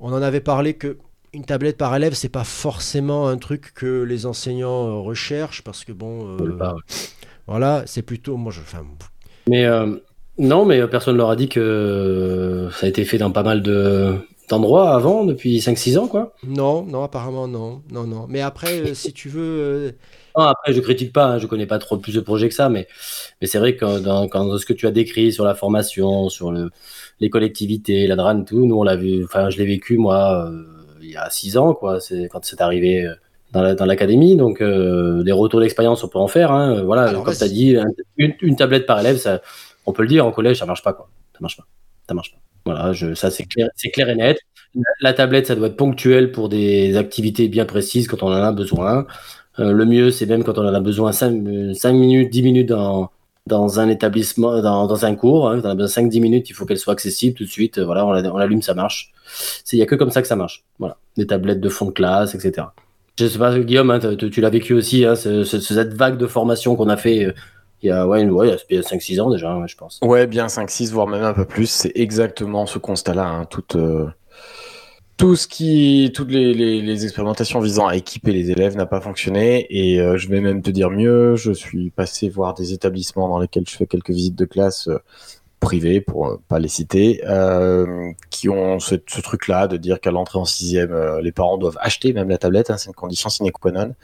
[0.00, 0.96] On en avait parlé que
[1.32, 5.84] une tablette par élève, c'est pas forcément un truc que les enseignants euh, recherchent parce
[5.84, 6.80] que bon, euh, Veulent pas, ouais.
[7.46, 8.60] voilà, c'est plutôt, moi, je,
[9.48, 9.96] Mais euh,
[10.38, 13.62] non, mais personne ne leur a dit que ça a été fait dans pas mal
[13.62, 14.14] de
[14.48, 16.32] d'endroits avant, depuis 5-6 ans, quoi.
[16.46, 18.26] non, non, apparemment non, non, non.
[18.28, 19.92] Mais après, si tu veux,
[20.38, 22.68] Non, après, je critique pas, hein, je connais pas trop plus de projets que ça,
[22.68, 22.86] mais,
[23.40, 26.70] mais c'est vrai que dans, ce que tu as décrit sur la formation, sur le,
[27.18, 30.62] les collectivités, la DRAN, tout, nous on l'a vu, enfin je l'ai vécu moi euh,
[31.02, 33.14] il y a six ans, quoi, c'est quand c'est arrivé euh,
[33.52, 37.04] dans la- dans l'académie, donc euh, des retours d'expérience on peut en faire, hein, voilà,
[37.04, 37.84] Alors, comme tu as dit, un-
[38.16, 39.40] une, une tablette par élève, ça,
[39.86, 41.66] on peut le dire, en collège ça marche pas, quoi, ça marche pas,
[42.08, 42.38] ça marche pas.
[42.64, 44.38] Voilà, je, ça c'est clair, et net.
[44.74, 48.32] La, la tablette, ça doit être ponctuel pour des activités bien précises quand on en
[48.32, 49.06] a besoin.
[49.60, 53.10] Euh, le mieux, c'est même quand on en a besoin 5, minutes, 10 minutes dans,
[53.46, 55.48] dans un établissement, dans, dans un cours.
[55.48, 57.78] Hein, besoin 5-10 minutes, il faut qu'elle soit accessible tout de suite.
[57.78, 59.12] Voilà, on la- on l'allume, ça marche.
[59.72, 60.64] Il n'y a que comme ça que ça marche.
[60.78, 62.68] Voilà, des tablettes de fond de classe, etc.
[63.18, 66.26] Je sais pas, Guillaume, hein, tu, l'as vécu aussi, hein, ce- ce- cette vague de
[66.26, 67.32] formation qu'on a fait euh,
[67.82, 70.00] il y a, ouais, ouais, a 5-6 ans déjà, ouais, je pense.
[70.02, 71.66] Ouais, bien 5-6, voire même un peu plus.
[71.70, 73.26] C'est exactement ce constat-là.
[73.26, 73.44] hein.
[73.46, 74.06] Tout, euh,
[75.16, 79.00] tout ce qui, toutes les, les- les expérimentations visant à équiper les élèves n'a pas
[79.00, 79.66] fonctionné.
[79.70, 81.36] Et euh, je vais même te dire mieux.
[81.36, 84.98] Je suis passé voir des établissements dans lesquels je fais quelques visites de classe euh,
[85.58, 90.10] privés, pour euh, pas les citer, euh, qui ont ce, ce truc-là de dire qu'à
[90.10, 93.30] l'entrée en sixième, euh, les parents doivent acheter même la tablette, hein, c'est une condition
[93.30, 93.94] sine qua non.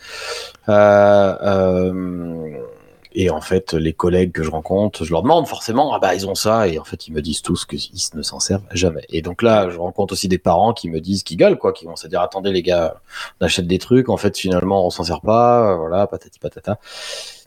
[3.15, 6.27] Et en fait, les collègues que je rencontre, je leur demande forcément, ah bah ils
[6.27, 7.81] ont ça, et en fait ils me disent tous qu'ils
[8.15, 9.05] ne s'en servent jamais.
[9.11, 11.85] Et donc là, je rencontre aussi des parents qui me disent, qui gueulent quoi, qui
[11.85, 13.01] vont se dire, attendez les gars,
[13.41, 16.79] on achète des trucs, en fait finalement on s'en sert pas, voilà, patati patata.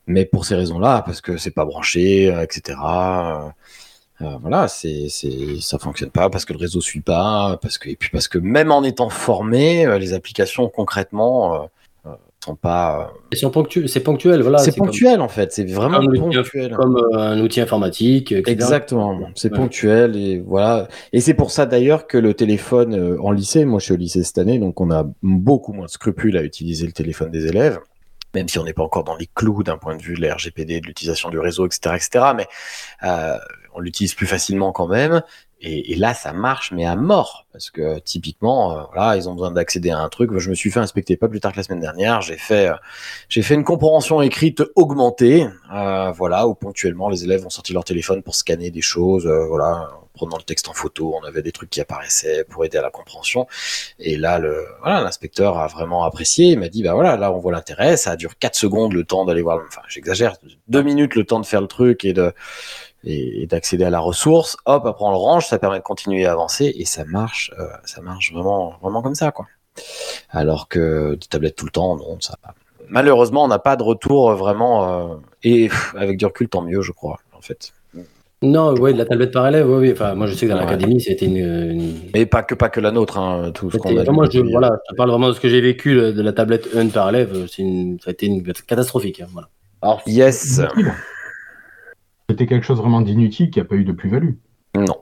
[0.08, 2.78] Mais pour ces raisons-là, parce que c'est pas branché, euh, etc.
[2.86, 3.50] euh,
[4.22, 7.90] euh, voilà, c'est, c'est, ça fonctionne pas parce que le réseau suit pas, parce que,
[7.90, 11.70] et puis parce que même en étant formé, euh, les applications concrètement
[12.46, 13.12] sont pas.
[13.12, 14.60] euh, C'est ponctuel, c'est ponctuel, voilà.
[14.60, 16.72] c'est comme- ponctuel en fait, c'est vraiment comme ponctuel.
[16.76, 18.32] Comme euh, un outil informatique.
[18.32, 18.52] etc.
[18.52, 19.58] Exactement, c'est Ouais.
[19.58, 20.88] ponctuel et voilà.
[21.14, 23.98] Et c'est pour ça d'ailleurs que le téléphone euh, en lycée, moi je suis au
[23.98, 27.48] lycée cette année, donc on a beaucoup moins de scrupules à utiliser le téléphone des
[27.48, 27.80] élèves,
[28.34, 30.36] même si on n'est pas encore dans les clous d'un point de vue de la
[30.36, 32.26] RGPD, de l'utilisation du réseau, etc., etc.
[32.36, 32.48] Mais
[33.04, 33.38] euh,
[33.74, 35.22] on l'utilise plus facilement quand même.
[35.62, 39.34] Et, et là, ça marche, mais à mort, parce que typiquement, euh, voilà, ils ont
[39.34, 40.38] besoin d'accéder à un truc.
[40.38, 42.22] Je me suis fait inspecter pas plus tard que la semaine dernière.
[42.22, 42.76] J'ai fait, euh,
[43.30, 47.84] j'ai fait une compréhension écrite augmentée, euh, voilà, où ponctuellement les élèves ont sorti leur
[47.84, 51.42] téléphone pour scanner des choses, euh, voilà, en prenant le texte en photo, on avait
[51.42, 53.48] des trucs qui apparaissaient pour aider à la compréhension.
[54.00, 56.48] Et là, le, voilà, l'inspecteur a vraiment apprécié.
[56.52, 57.98] Il m'a dit, bah voilà, là on voit l'intérêt.
[57.98, 59.62] Ça dure 4 secondes le temps d'aller voir.
[59.68, 60.36] Enfin, j'exagère,
[60.68, 62.34] deux minutes le temps de faire le truc et de
[63.06, 64.58] et, et d'accéder à la ressource.
[64.66, 67.68] Hop, après on le range, ça permet de continuer à avancer et ça marche, euh,
[67.86, 69.46] ça marche vraiment, vraiment comme ça, quoi.
[70.30, 72.36] Alors que des tablettes tout le temps, non, ça.
[72.90, 76.62] Malheureusement, on n'a pas de retour euh, vraiment euh, et pff, avec du recul, tant
[76.62, 77.74] mieux, je crois, en fait.
[78.42, 79.92] Non, ouais, de la tablette par élève, oui, oui.
[79.94, 80.66] Enfin, moi, je sais que dans Ouais.
[80.66, 83.98] l'académie, c'était une, une- Mais pas que pas que la nôtre, hein, tout ce qu'on
[83.98, 84.04] a.
[84.12, 86.88] moi, je, voilà, je parle vraiment de ce que j'ai vécu de la tablette un
[86.90, 87.48] par élève.
[87.58, 89.22] Une, ça a été une catastrophique.
[89.22, 89.48] hein, voilà.
[89.82, 90.62] Alors, yes.
[92.36, 94.34] C'était quelque chose vraiment d'inutile qui n'a pas eu de plus-value.
[94.76, 94.98] non.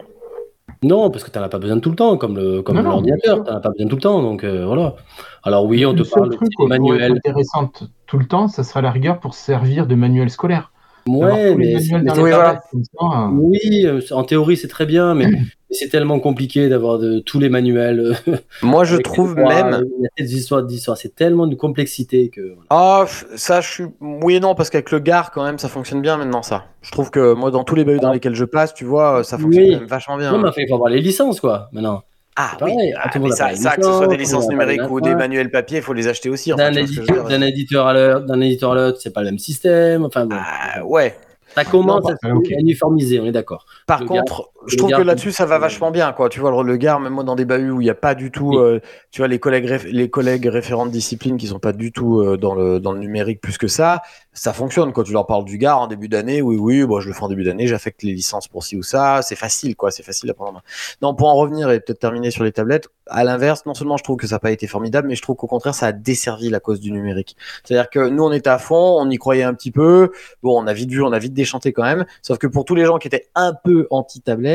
[0.83, 3.43] Non, parce que tu n'en as pas besoin tout le temps, comme le comme l'ordinateur,
[3.43, 4.21] tu n'en as pas besoin tout le temps.
[4.21, 4.95] Donc euh, voilà.
[5.41, 7.11] Alors oui, on te le parle de truc petits qui pourrait être manuels.
[7.13, 7.71] intéressant
[8.05, 10.72] tout le temps, ça sera la rigueur pour servir de manuel scolaire.
[11.07, 12.61] Ouais, mais, Oui, voilà.
[12.71, 15.25] ça, euh, Oui, en théorie, c'est très bien, mais
[15.71, 18.15] c'est tellement compliqué d'avoir de, tous les manuels.
[18.27, 19.85] euh, Moi, je trouve même.
[19.99, 20.97] Il y a des histoires d'histoires.
[20.97, 22.41] C'est tellement de complexité que.
[22.41, 22.65] voilà.
[22.69, 23.85] Ah, ça, je suis.
[24.01, 26.65] Oui et non, parce qu'avec le GAR, quand même, ça fonctionne bien maintenant, ça.
[26.81, 29.37] Je trouve que moi, dans tous les BU dans lesquels je passe, tu vois, ça
[29.37, 29.71] fonctionne Oui.
[29.73, 30.31] quand même vachement bien.
[30.31, 32.03] Non, mais enfin, il faut avoir les licences, quoi, maintenant.
[32.35, 35.13] Ah pareil, oui, à ah, mais ça, que ce soit des licences, numériques ou des
[35.13, 36.51] manuels papier, il faut les acheter aussi.
[36.55, 37.23] D'un éditeur, dire.
[37.25, 40.03] d'un éditeur à l'autre, d'un éditeur à l'autre, c'est pas le même système.
[40.03, 41.15] Enfin, bon, Ah, ouais.
[41.55, 42.47] ça commence non, à bah, ok.
[42.47, 43.65] se uniformiser, on est d'accord.
[43.85, 46.29] Par Le contre, je trouve que là-dessus, ça va vachement bien, quoi.
[46.29, 48.15] Tu vois, le, le GAR, même moi, dans des bahuts où il n'y a pas
[48.15, 48.79] du tout, euh,
[49.11, 52.19] tu vois, les collègues, réf- les collègues référents de discipline qui sont pas du tout
[52.19, 54.01] euh, dans, le, dans le numérique plus que ça,
[54.33, 54.93] ça fonctionne.
[54.93, 57.23] Quand tu leur parles du GAR en début d'année, oui, oui, bon, je le fais
[57.23, 60.29] en début d'année, j'affecte les licences pour ci ou ça, c'est facile, quoi, c'est facile
[60.29, 60.61] à prendre en main.
[61.01, 64.03] Non, pour en revenir et peut-être terminer sur les tablettes, à l'inverse, non seulement je
[64.03, 66.49] trouve que ça n'a pas été formidable, mais je trouve qu'au contraire, ça a desservi
[66.49, 67.35] la cause du numérique.
[67.63, 70.11] C'est-à-dire que nous, on était à fond, on y croyait un petit peu,
[70.41, 72.75] bon, on a vite vu, on a vite déchanté quand même, sauf que pour tous
[72.75, 74.52] les gens qui étaient un peu anti-tablette,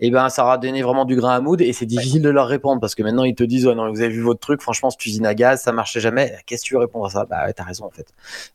[0.00, 2.46] eh ben, ça aura donné vraiment du grain à moudre et c'est difficile de leur
[2.46, 5.04] répondre parce que maintenant ils te disent, non, vous avez vu votre truc, franchement, cette
[5.06, 6.34] usine à gaz, ça marchait jamais.
[6.46, 7.24] Qu'est-ce que tu veux répondre à ça?
[7.24, 8.06] Bah, ouais, t'as raison, en fait.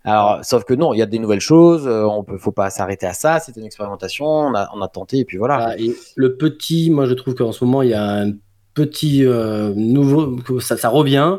[0.04, 2.70] Alors, sauf que non, il y a des nouvelles choses, euh, on peut, faut pas
[2.70, 5.70] s'arrêter à ça, c'était une expérimentation, on a, on a tenté et puis voilà.
[5.70, 8.32] Ah, et le petit, moi je trouve qu'en ce moment il y a un
[8.74, 11.38] petit euh, nouveau, ça, ça revient,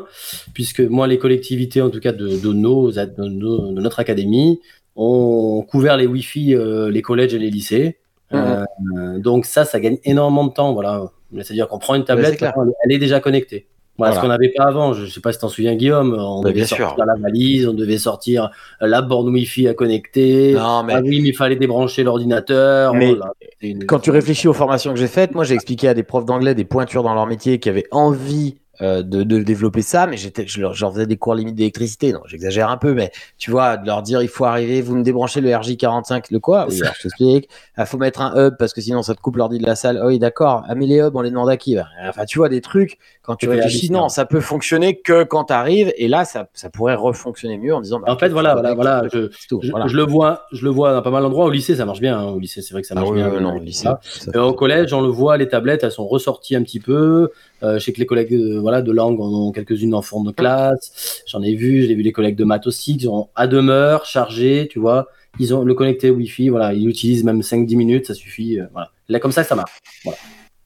[0.53, 4.59] puisque moi les collectivités en tout cas de, de, nos, de, nos- de notre académie
[4.95, 7.97] ont couvert les Wi-Fi, euh, les collèges et les lycées.
[8.33, 10.73] Euh, donc ça, ça gagne énormément de temps.
[10.73, 11.03] Voilà.
[11.35, 12.53] C'est-à-dire qu'on prend une tablette, elle,
[12.85, 13.67] elle est déjà connectée.
[13.97, 14.15] Voilà, Voilà.
[14.15, 14.93] ce qu'on n'avait pas avant.
[14.93, 16.15] Je ne sais pas si tu t'en souviens, Guillaume.
[16.17, 17.05] On Bah, devait bien sortir sûr.
[17.05, 20.53] la valise, on devait sortir la borne Wi-Fi à connecter.
[20.53, 22.93] Non, mais Ah oui, mais il fallait débrancher l'ordinateur.
[22.93, 23.33] Mais Voilà.
[23.41, 26.03] C'était une- quand tu réfléchis aux formations que j'ai faites, moi j'ai expliqué à des
[26.03, 30.07] profs d'anglais des pointures dans leur métier qui avaient envie euh, de, de développer ça,
[30.07, 32.11] mais j'étais, je leur, je leur faisais des cours limite d'électricité.
[32.13, 35.03] Non, j'exagère un peu, mais tu vois, de leur dire il faut arriver, vous me
[35.03, 36.65] débranchez le RJ45, le quoi?
[36.69, 37.49] Oui, alors je t'explique.
[37.77, 39.99] Il faut mettre un hub parce que sinon ça te coupe l'ordi de la salle.
[40.01, 40.63] Ah oui, d'accord.
[40.67, 41.75] Ah, mais les hubs, on les demande à qui?
[41.75, 45.45] Bah, Enfin, tu vois, des trucs, quand tu réfléchis, non, ça peut fonctionner que quand
[45.45, 47.99] tu arrives, et là, ça, ça pourrait refonctionner mieux en disant.
[47.99, 49.03] bah, En fait, voilà, voilà, voilà.
[49.13, 49.87] Je, c'est tout, je, voilà.
[49.87, 51.45] je le vois, je le vois dans pas mal d'endroits.
[51.45, 52.17] Au lycée, ça marche bien.
[52.17, 52.25] hein.
[52.31, 53.31] Au lycée, c'est vrai que ça Ah marche oui, bien.
[53.31, 55.91] euh, non, le lycée, ça Et au fait- collège, on le voit, les tablettes, elles
[55.91, 57.29] sont ressorties un petit peu.
[57.63, 60.23] Euh, je sais que les collègues euh, voilà, de langue en ont quelques-unes en fond
[60.23, 61.23] de classe.
[61.27, 64.67] J'en ai vu, j'ai vu les collègues de maths aussi, qui ont à demeure, chargé,
[64.71, 65.07] tu vois.
[65.39, 68.59] Ils ont le connecté Wi-Fi, voilà, ils l'utilisent même 5-10 minutes, ça suffit.
[68.59, 68.89] euh, voilà.
[69.09, 69.79] Là, comme ça, ça marche.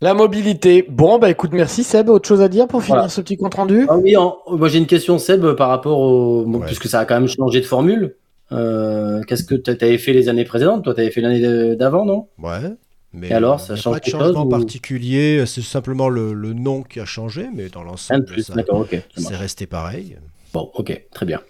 [0.01, 0.85] La mobilité.
[0.87, 2.09] Bon, bah écoute, merci Seb.
[2.09, 3.09] Autre chose à dire pour finir Voilà.
[3.09, 6.43] ce petit compte rendu Ah oui, en- moi j'ai une question, Seb, par rapport au.
[6.45, 6.65] bon, Ouais.
[6.65, 8.15] Puisque ça a quand même changé de formule.
[8.51, 10.83] Euh, Qu'est-ce que tu avais fait les années précédentes?
[10.83, 12.27] Toi, tu avais fait l'année d'avant, non?
[12.43, 12.75] Ouais.
[13.15, 15.61] Mais Et alors, ça il y a change pas de changement chose ou- particulier, c'est
[15.61, 18.79] simplement le, le nom qui a changé, mais dans Un de l'ensemble, plus, ça- d'accord,
[18.79, 18.91] ok.
[19.15, 20.17] ça c'est resté pareil.
[20.53, 21.41] Bon, ok, très bien.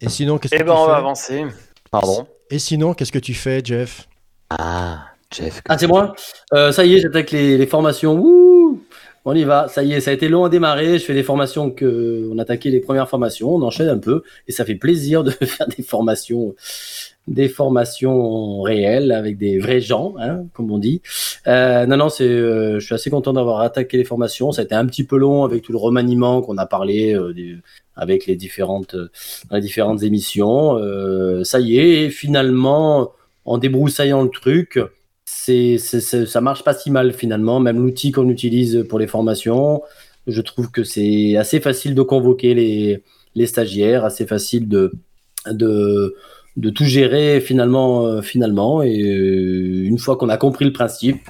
[0.00, 1.44] Et sinon, qu'est-ce Eh que ben, tu on va fais avancer.
[1.90, 2.26] Pardon.
[2.50, 4.08] Et sinon, qu'est-ce que tu fais, Jeff?
[4.50, 5.62] Ah, Jeff.
[5.68, 6.14] Ah, c'est moi
[6.52, 8.14] Euh, Ça y est, j'attaque les, les formations.
[8.14, 8.51] Wouh
[9.24, 10.98] on y va, ça y est, ça a été long à démarrer.
[10.98, 14.52] Je fais des formations que on attaquait les premières formations, on enchaîne un peu et
[14.52, 16.54] ça fait plaisir de faire des formations,
[17.28, 21.02] des formations réelles avec des vrais gens, hein, comme on dit.
[21.46, 24.50] Euh, non, non, c'est, euh, je suis assez content d'avoir attaqué les formations.
[24.52, 27.32] Ça a été un petit peu long avec tout le remaniement qu'on a parlé euh,
[27.96, 29.10] avec les différentes, euh,
[29.50, 30.76] les différentes émissions.
[30.78, 33.12] Euh, ça y est, et finalement,
[33.44, 34.78] en débroussaillant le truc,
[35.34, 37.60] c'est, ça marche pas si mal finalement.
[37.60, 39.82] Même l'outil qu'on utilise pour les formations,
[40.26, 43.02] je trouve que c'est assez facile de convoquer les,
[43.34, 44.92] les stagiaires, assez facile de,
[45.50, 46.14] de,
[46.56, 48.82] de tout gérer finalement, euh, finalement.
[48.82, 51.20] Et euh, une fois qu'on a compris le principe,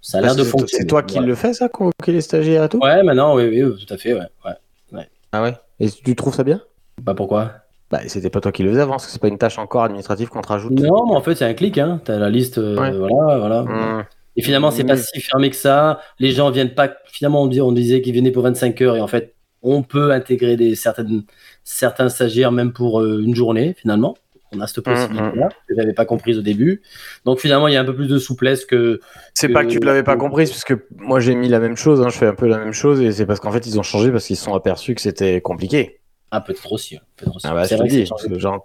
[0.00, 0.82] ça a l'air de fonctionner.
[0.82, 2.78] C'est toi qui le fais, ça, convoquer les stagiaires et tout?
[2.78, 4.28] Ouais, maintenant, oui, oui, tout à fait, ouais.
[4.44, 5.06] ouais.
[5.32, 5.54] Ah ouais?
[5.78, 6.60] Et tu trouves ça bien?
[7.02, 7.52] Bah pourquoi?
[7.90, 9.82] Bah, c'était pas toi qui le faisais avant, parce que c'est pas une tâche encore
[9.84, 10.72] administrative qu'on te rajoute.
[10.78, 12.00] Non, mais en fait, c'est un clic, hein.
[12.04, 12.92] T'as la liste, euh, Ouais.
[12.92, 13.62] voilà, voilà.
[13.62, 14.04] Mmh.
[14.36, 16.00] Et finalement, c'est pas si fermé que ça.
[16.20, 16.88] Les gens viennent pas.
[17.06, 20.12] Finalement, on, dis- on disait qu'ils venaient pour 25 heures et en fait, on peut
[20.12, 21.24] intégrer des certaines,
[21.64, 23.74] certains stagiaires même pour euh, une journée.
[23.76, 24.16] Finalement,
[24.54, 26.80] on a cette possibilité-là que j'avais pas comprise au début.
[27.24, 29.00] Donc finalement, il y a un peu plus de souplesse que.
[29.34, 32.00] C'est pas que tu l'avais pas comprise, parce que moi j'ai mis la même chose,
[32.00, 33.82] hein, je fais un peu la même chose, et c'est parce qu'en fait ils ont
[33.84, 35.99] changé parce qu'ils se sont aperçus que c'était compliqué.
[36.32, 36.96] Ah, peut-être aussi.
[36.96, 37.46] hein, peut-être aussi.
[37.48, 38.62] Ah bah, je c'est vrai dis, que genre,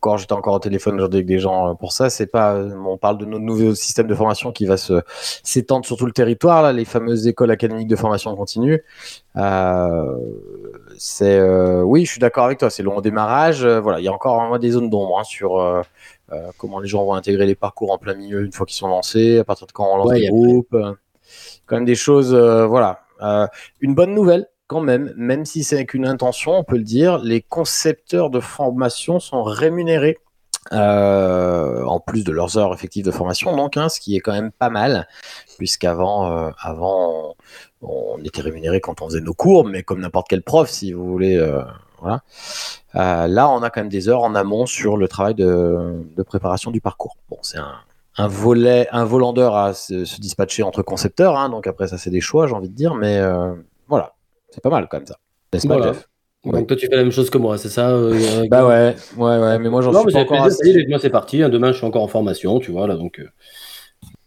[0.00, 2.74] quand j'étais encore au téléphone aujourd'hui avec des gens euh, pour ça, c'est pas, euh,
[2.86, 5.00] on parle de notre nouveau système de formation qui va se
[5.42, 8.82] s'étendre sur tout le territoire, là, les fameuses écoles académiques de formation continue.
[9.36, 10.14] Euh,
[10.98, 13.64] c'est, euh, oui, je suis d'accord avec toi, c'est long au démarrage.
[13.64, 15.84] euh, voilà, il y a encore moi, des zones d'ombre hein, sur
[16.58, 19.38] comment les gens vont intégrer les parcours en plein milieu une fois qu'ils sont lancés,
[19.38, 20.76] à partir de quand on lance Ouais, a- groupes.
[21.66, 23.00] quand même des choses, euh, voilà.
[23.22, 23.46] Euh,
[23.80, 27.18] une bonne nouvelle, quand même, même si c'est avec une intention, on peut le dire,
[27.18, 30.18] les concepteurs de formation sont rémunérés.
[30.72, 34.32] euh, en plus de leurs heures effectives de formation, donc, hein, ce qui est quand
[34.32, 35.06] même pas mal,
[35.58, 37.36] puisqu'avant, euh, avant,
[37.82, 41.06] on, était rémunéré quand on faisait nos cours, mais comme n'importe quel prof, si vous
[41.06, 41.62] voulez, euh,
[42.92, 46.80] là, on a quand même des heures en amont sur le travail de, préparation du
[46.80, 47.16] parcours.
[47.30, 47.58] Bon, c'est
[48.18, 52.10] un, volet, un volant d'heures à se, dispatcher entre concepteurs, hein, donc après ça c'est
[52.10, 53.20] des choix, j'ai envie de dire, mais
[54.50, 55.16] c'est pas mal comme ça.
[55.52, 55.92] N'est-ce pas, Voilà.
[55.92, 56.08] Jeff
[56.44, 59.38] Donc toi, tu fais la même chose que moi, c'est ça euh, Bah ouais, ouais,
[59.38, 60.46] ouais, mais moi j'en suis mais pas encore.
[60.46, 60.84] plaisir.
[60.88, 61.42] moi, c'est parti.
[61.42, 61.48] hein.
[61.48, 63.18] Demain, je suis encore en formation, tu vois, là, donc.
[63.18, 63.28] euh,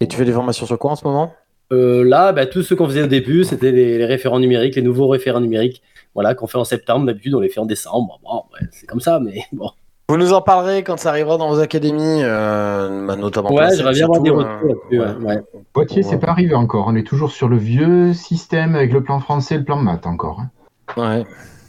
[0.00, 1.32] Et tu fais des formations sur quoi en ce moment?
[1.72, 4.82] Euh, là, bah, tout ce qu'on faisait au début, c'était les, les référents numériques, les
[4.82, 5.82] nouveaux référents numériques,
[6.14, 7.06] voilà, qu'on fait en septembre.
[7.06, 8.18] D'habitude, on les fait en décembre.
[8.24, 9.70] Bon, ouais, c'est comme ça, mais bon.
[10.10, 13.48] Vous nous en parlerez quand ça arrivera dans vos académies, euh, bah, notamment.
[13.48, 15.42] pour Ouais, j'aimerais bien avoir des surtout, retours euh, ouais, ouais.
[15.72, 16.10] Poitiers, Ouais.
[16.10, 16.86] c'est pas arrivé encore.
[16.88, 20.06] On est toujours sur le vieux système avec le plan français et le plan maths
[20.06, 20.40] encore.
[20.40, 21.00] hein.
[21.18, 21.24] ouais.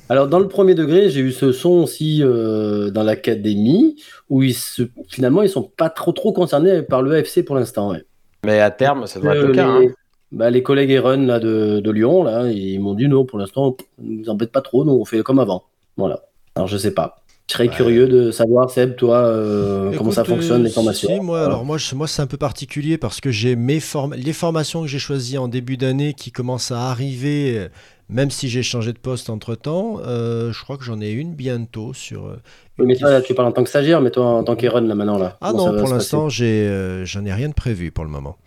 [0.10, 4.56] Alors, dans le premier degré, j'ai eu ce son aussi euh, dans l'académie, où ils
[4.56, 7.92] se, finalement, ils sont pas trop trop concernés par le AFC pour l'instant.
[7.92, 8.04] Ouais.
[8.44, 9.80] Mais à terme, ça devrait être Euh, le cas.
[9.80, 9.92] les, hein.
[10.32, 13.78] bah, les collègues Eren là, de, de Lyon, là, ils m'ont dit non, pour l'instant,
[14.02, 15.64] ne nous embête pas trop, nous on fait comme avant.
[15.96, 16.22] Voilà.
[16.56, 17.21] Alors, je sais pas.
[17.52, 17.76] Je serais Ouais.
[17.76, 21.10] curieux de savoir, Seb, toi, euh, comment ça fonctionne, euh, les formations.
[21.14, 24.32] si, moi, alors moi, moi c'est un peu particulier parce que j'ai mes form- les
[24.32, 27.68] formations que j'ai choisies en début d'année qui commencent à arriver, euh,
[28.08, 29.98] même si j'ai changé de poste entre temps.
[30.02, 32.26] je crois que j'en ai une bientôt sur.
[32.26, 32.38] euh,
[32.80, 34.88] Oui, mais toi, là, tu parles en tant que stagiaire, mais toi, en tant qu'Eren,
[34.88, 35.38] là, maintenant, là.
[35.42, 38.38] Ah non, pour l'instant, euh, j'en ai rien de prévu pour le moment.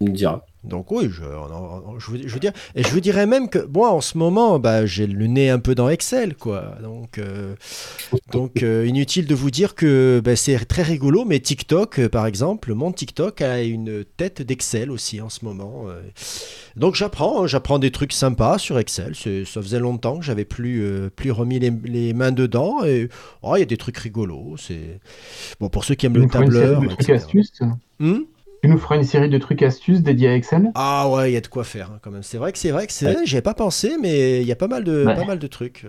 [0.00, 0.42] Tu me diras.
[0.64, 1.22] Donc oui, je,
[1.98, 4.58] je, veux, je veux dire, et je vous dirais même que moi en ce moment,
[4.58, 6.76] bah, j'ai le nez un peu dans Excel, quoi.
[6.82, 7.54] Donc, euh,
[8.32, 12.26] donc euh, inutile de vous dire que bah, c'est très rigolo, mais TikTok, euh, par
[12.26, 15.86] exemple, mon TikTok a une tête d'Excel aussi en ce moment.
[16.76, 19.14] Donc j'apprends, hein, j'apprends des trucs sympas sur Excel.
[19.14, 22.84] Ça faisait longtemps que j'avais plus, euh, plus remis les, les mains dedans.
[22.84, 23.08] Et
[23.42, 24.56] oh, il y a des trucs rigolos.
[24.58, 25.00] C'est
[25.60, 26.80] bon pour ceux qui aiment le une série tableur.
[26.80, 27.12] de trucs etc.
[27.14, 27.60] astuces.
[28.00, 28.22] Hmm
[28.64, 30.70] Tu nous feras une série de trucs astuces dédiés à Excel?
[30.74, 32.22] Ah ouais, il y a de quoi faire hein, quand même.
[32.22, 34.52] C'est vrai que c'est vrai que c'est vrai, j'y ai pas pensé, mais il y
[34.52, 35.14] a pas mal de Ouais.
[35.14, 35.84] pas mal de trucs.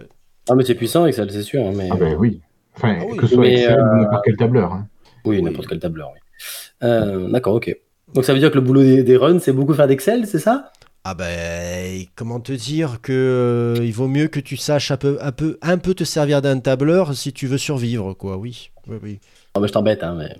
[0.49, 1.65] Ah, mais c'est puissant, Excel, c'est sûr.
[1.65, 1.87] hein, Mais...
[1.89, 2.41] Ah ben oui.
[2.75, 3.15] Enfin, Ah oui.
[3.15, 4.73] que ce soit Mais, Excel euh, ou n'importe quel tableur.
[4.73, 4.87] hein.
[5.23, 6.19] Oui, n'importe quel tableur, oui.
[6.83, 7.73] Euh, D'accord, ok.
[8.13, 10.39] Donc ça veut dire que le boulot des, des runs, c'est beaucoup faire d'Excel, c'est
[10.39, 10.73] ça?
[11.05, 15.17] Ah ben comment te dire que euh, il vaut mieux que tu saches un peu
[15.21, 18.35] un peu un peu te servir d'un tableur si tu veux survivre quoi.
[18.37, 18.71] Oui.
[18.87, 19.19] Oui oui.
[19.53, 20.35] Ah, bah, Je t'embête, hein, mais...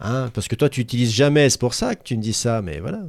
[0.00, 2.62] Hein, parce que toi tu utilises jamais, c'est pour ça que tu me dis ça,
[2.62, 3.00] mais voilà.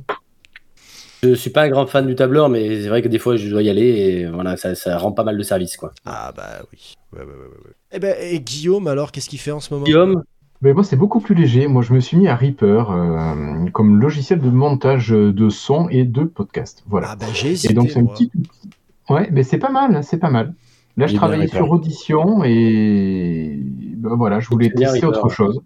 [1.23, 3.49] Je suis pas un grand fan du tableur, mais c'est vrai que des fois, je
[3.49, 5.91] dois y aller et voilà, ça, ça rend pas mal de service, quoi.
[6.05, 6.93] Ah bah oui.
[7.13, 7.73] Ouais, ouais, ouais, ouais, ouais.
[7.93, 9.85] Eh ben et Guillaume alors qu'est-ce qu'il fait en ce moment?
[9.85, 10.23] Guillaume?
[10.61, 11.67] Mais moi, c'est beaucoup plus léger.
[11.67, 16.03] Moi, je me suis mis à Reaper euh, comme logiciel de montage de son et
[16.05, 16.83] de podcast.
[16.87, 17.09] Voilà.
[17.11, 17.73] Ah ben j'ai hésité.
[17.73, 18.69] et donc, c'est un petit outil.
[19.09, 20.53] Ouais, mais c'est pas mal, c'est pas mal.
[20.97, 25.33] Là, je travaillais sur Audition et ben, voilà, je voulais tester autre ouais.
[25.33, 25.61] chose.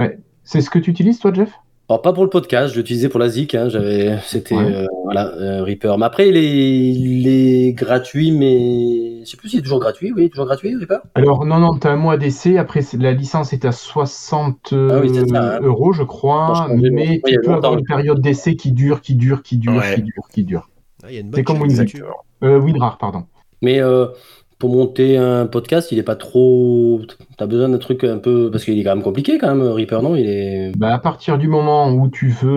[0.00, 0.18] Ouais.
[0.44, 1.50] C'est ce que tu utilises, toi, Jeff?
[1.88, 3.54] Alors, pas pour le podcast, je l'utilisais pour la ZIC.
[3.56, 4.74] Hein, j'avais, c'était Ouais.
[4.74, 5.98] euh, voilà, euh, Reaper.
[5.98, 10.12] Mais après, il est, il est gratuit, mais je sais plus s'il est toujours gratuit.
[10.14, 11.00] Oui, toujours gratuit, Reaper?
[11.16, 12.58] Alors, non, non, tu as un mois d'essai.
[12.58, 15.60] Après, c'est- la licence est à 60 Ah oui, ça, hein.
[15.62, 16.68] euros, je crois.
[16.76, 19.96] Mais tu peux avoir une période d'essai qui dure, qui dure, qui dure, Ouais.
[19.96, 20.68] qui dure, qui dure.
[21.02, 21.58] Ah, il y a une C'est comme.
[22.42, 23.24] Euh, WinRAR, pardon.
[23.62, 24.06] Mais euh,
[24.60, 27.00] pour monter un podcast, il est pas trop.
[27.38, 29.66] T'as besoin d'un truc un peu parce qu'il est quand même compliqué quand même.
[29.66, 30.14] Reaper, non?
[30.14, 30.76] Il est.
[30.76, 32.50] Bah, à partir du moment où tu veux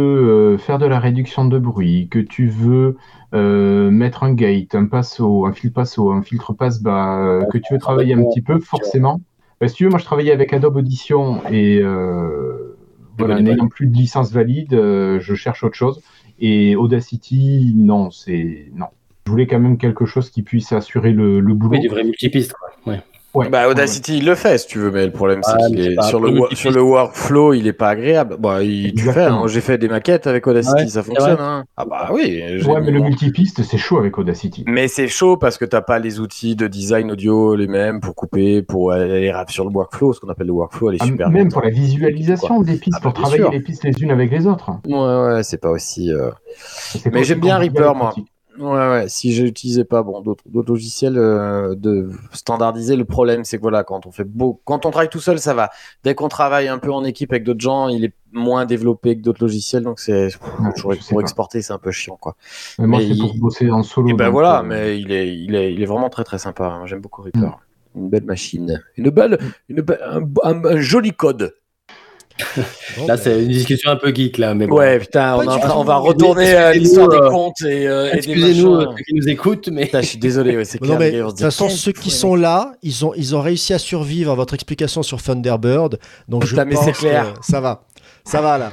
[0.53, 2.97] euh, faire de la réduction de bruit, que tu veux
[3.33, 7.73] euh, mettre un gate, un passo, un fil passo, un filtre passe-bas, euh, que tu
[7.73, 9.21] veux travailler un petit peu, forcément.
[9.61, 12.75] Bah, si tu veux, moi je travaillais avec Adobe Audition et euh,
[13.17, 16.01] voilà, n'ayant plus de licence valide, euh, je cherche autre chose.
[16.37, 18.87] Et Audacity, non, c'est non.
[19.25, 21.71] Je voulais quand même quelque chose qui puisse assurer le, le boulot.
[21.77, 22.53] Oui, des vrais multipistes.
[22.53, 22.69] quoi.
[22.93, 22.99] Ouais.
[23.33, 23.49] Ouais.
[23.49, 25.99] Bah, Audacity, il le fait, si tu veux, mais le problème, c'est Ah, qu'il est
[26.03, 28.35] sur le, sur le workflow, il est pas agréable.
[28.37, 29.41] Bah, il, tu fais, hein.
[29.47, 31.37] j'ai fait des maquettes avec Audacity, Ouais, ça fonctionne.
[31.39, 31.63] hein.
[31.75, 32.43] Ah bah oui.
[32.67, 34.63] Ouais, mais le multipiste, c'est chaud avec Audacity.
[34.67, 38.13] Mais c'est chaud parce que t'as pas les outils de design audio les mêmes pour
[38.13, 41.05] couper, pour aller rap sur le workflow, ce qu'on appelle le workflow, elle est Ah,
[41.07, 41.29] super.
[41.31, 41.51] même bien.
[41.51, 43.49] pour la visualisation des pistes, Ah, pour travailler sûr.
[43.51, 44.69] les pistes les unes avec les autres.
[44.85, 44.93] Ouais,
[45.33, 46.13] ouais, c'est pas aussi.
[46.13, 46.29] euh,
[47.11, 48.13] Mais j'aime bien Reaper, moi.
[48.59, 49.05] Ouais, ouais.
[49.09, 53.83] Si je n'utilisais pas bon, d'autres logiciels euh, de standardiser, le problème c'est que voilà,
[53.83, 55.71] quand on fait beau, quand on travaille tout seul, ça va.
[56.03, 59.21] Dès qu'on travaille un peu en équipe avec d'autres gens, il est moins développé que
[59.23, 60.29] d'autres logiciels, donc c'est
[61.09, 62.35] pour, exporter, c'est un peu chiant, quoi.
[62.77, 64.09] Mais moi, Mais c'est il- pour bosser en solo.
[64.09, 66.37] Et ben donc, voilà, euh, mais il est, il est, il est vraiment très très
[66.37, 66.65] sympa.
[66.65, 66.85] hein.
[66.85, 67.57] J'aime beaucoup Reaper.
[67.95, 69.37] Une belle machine, une belle,
[69.69, 71.53] une belle- un, un- un joli code.
[72.97, 74.77] Bon, Là, ben, c'est une discussion un en geek là, mais bon.
[74.77, 78.85] Ouais, putain, on, va retourner à excusez-nous, l'histoire des euh, comptes et, euh, Excusez-nous euh,
[78.97, 81.25] ceux qui nous écoutent, mais Putain, je suis désolé, ouais, c'est Non, clair.
[81.25, 84.35] de toute façon, ceux qui sont là, ils ont, ils ont réussi à survivre à
[84.35, 85.99] votre explication sur Thunderbird.
[86.27, 87.33] Donc je pense c'est clair.
[87.39, 87.83] que ça va.
[88.25, 88.71] Ça va là.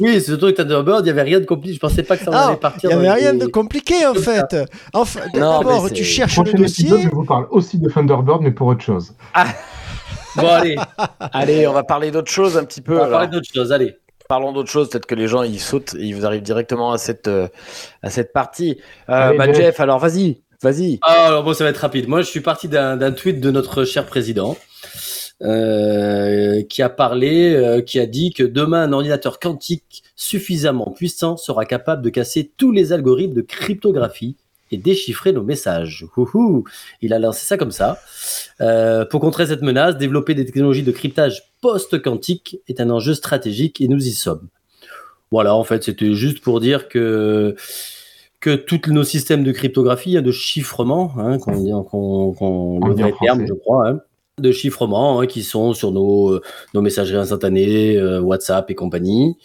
[0.00, 1.74] oui, c'est surtout que Thunderbird, il n'y avait rien de compliqué.
[1.74, 2.90] Je pensais pas que ça Ah, allait Il partir.
[2.90, 4.56] n'y dans avait rien des- de compliqué en fait.
[4.92, 7.08] Enfin, Non, d'abord, tu cherches le Prochain épisode, dossier.
[7.10, 9.14] je vous parle aussi de Thunderbird, mais pour autre chose.
[10.36, 10.76] Bon, allez,
[11.32, 12.94] Allez, on va parler d'autre chose un petit on peu.
[12.94, 13.18] va alors.
[13.20, 13.72] parler d'autre chose.
[13.72, 13.96] Allez.
[14.28, 14.88] Parlons d'autre chose.
[14.88, 17.48] Peut-être que les gens ils sautent, et ils vous arrivent directement à cette euh,
[18.02, 18.78] à cette partie.
[19.08, 19.56] Euh, bah, Jeff.
[19.56, 20.98] Jeff, alors vas-y, vas-y.
[21.02, 22.08] Ah, alors bon, ça va être rapide.
[22.08, 24.56] Moi, je suis parti d'un d'un tweet de notre cher président
[25.42, 31.36] euh, qui a parlé, euh, qui a dit que demain, un ordinateur quantique suffisamment puissant
[31.36, 34.36] sera capable de casser tous les algorithmes de cryptographie
[34.72, 36.06] et déchiffrer nos messages.
[36.16, 36.64] Ouhou.
[37.00, 37.98] Il a lancé ça comme ça.
[38.60, 43.80] Euh, pour contrer cette menace, développer des technologies de cryptage post-quantique est un enjeu stratégique
[43.80, 44.48] et nous y sommes.
[45.30, 47.54] Voilà, en fait, c'était juste pour dire que
[48.40, 52.88] que tous nos systèmes de cryptographie, hein, de chiffrement, hein, qu'on dit, qu'on, qu'on, On
[52.88, 54.00] le vrai terme, je crois, hein,
[54.42, 56.42] de chiffrement, hein, qui sont sur nos, euh,
[56.74, 59.36] nos messageries instantanées, euh, WhatsApp et compagnie,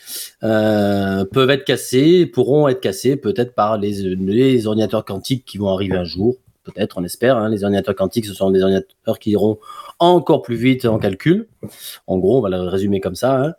[0.44, 5.70] euh, peuvent être cassés, pourront être cassés peut-être par les, les ordinateurs quantiques qui vont
[5.70, 7.38] arriver un jour, peut-être, on espère.
[7.38, 9.60] Hein, les ordinateurs quantiques, ce sont des ordinateurs qui iront
[10.00, 11.48] encore plus vite en calcul.
[12.08, 13.56] En gros, on va le résumer comme ça.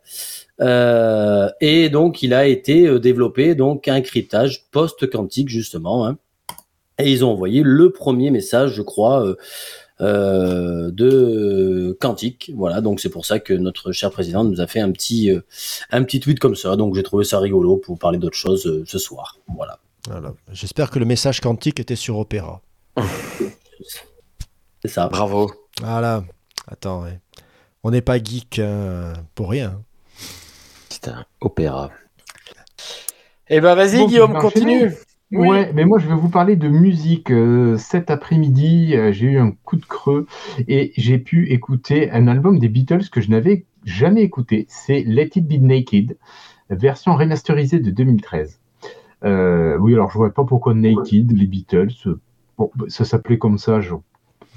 [0.59, 1.49] Hein.
[1.61, 6.15] Et donc, il a été développé donc un cryptage post-quantique justement.
[6.99, 9.25] Et ils ont envoyé le premier message, je crois,
[10.01, 12.51] euh, de quantique.
[12.55, 15.41] Voilà, donc c'est pour ça que notre cher président nous a fait un petit, euh,
[15.91, 16.75] un petit tweet comme ça.
[16.75, 19.37] Donc j'ai trouvé ça rigolo pour parler d'autre chose euh, ce soir.
[19.53, 19.79] Voilà.
[20.09, 20.33] Voilà.
[20.53, 22.61] J'espère que le message quantique était sur Opéra.
[24.81, 25.07] C'est ça.
[25.07, 25.51] Bravo.
[25.81, 26.23] Voilà.
[26.67, 27.19] Attends, ouais.
[27.83, 29.81] on n'est pas geek hein, pour rien.
[30.89, 31.91] Putain, opéra.
[33.49, 34.93] Eh ben vas-y Bon, Guillaume, continue.
[35.31, 35.47] Oui.
[35.47, 37.29] Ouais, mais moi je vais vous parler de musique.
[37.29, 40.25] Euh, cet après-midi, euh, j'ai eu un coup de creux
[40.67, 44.65] et j'ai pu écouter un album des Beatles que je n'avais jamais écouté.
[44.69, 46.17] C'est Let It Be Naked,
[46.71, 48.59] version remasterisée de 2013.
[49.23, 51.93] Euh, oui, alors je vois pas pourquoi Naked, les Beatles.
[52.57, 53.81] Bon, bah, ça s'appelait comme ça.
[53.81, 53.93] Je...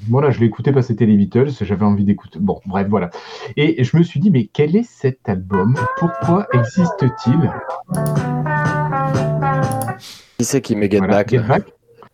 [0.09, 1.51] Voilà, je l'ai écouté parce que c'était les Beatles.
[1.61, 2.39] J'avais envie d'écouter.
[2.41, 3.11] Bon, bref, voilà.
[3.59, 5.75] Et je me suis dit, mais quel est cet album?
[5.99, 7.53] Pourquoi existe-t-il?
[10.39, 11.65] Qui c'est qui met Get Voilà, Back Get là Back.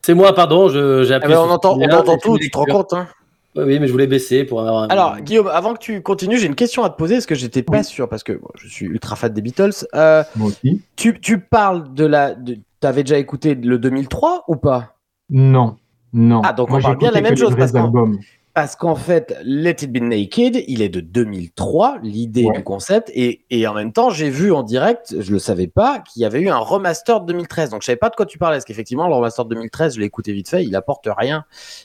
[0.02, 0.68] C'est moi, pardon.
[0.68, 2.58] Je, j'ai Eh appuyé ben, on sur entend, ce on entend tout, je tu te
[2.58, 3.08] rends compte hein
[3.56, 4.84] Oui, mais je voulais baisser pour avoir.
[4.84, 7.34] un- Alors Guillaume, avant que tu continues, j'ai une question à te poser parce que
[7.34, 9.70] j'étais pas sûr parce que bon, je suis ultra fan des Beatles.
[9.94, 10.82] Euh, Moi aussi.
[10.96, 14.94] tu, tu parles de la, de, t'avais déjà écouté le 2003 ou pas?
[15.30, 15.76] Non,
[16.12, 16.42] non.
[16.44, 18.18] Ah, donc Moi, on parle bien de la même que les chose, parce albums.
[18.58, 22.56] Parce qu'en fait, Let It Be Naked, il est de 2003, l'idée Ouais.
[22.56, 26.00] du concept, et, et en même temps, j'ai vu en direct, je le savais pas,
[26.00, 27.70] qu'il y avait eu un remaster de 2013.
[27.70, 30.00] Donc, je savais pas de quoi tu parlais, parce qu'effectivement, le remaster de 2013, je
[30.00, 31.44] l'ai écouté vite fait, il apporte rien.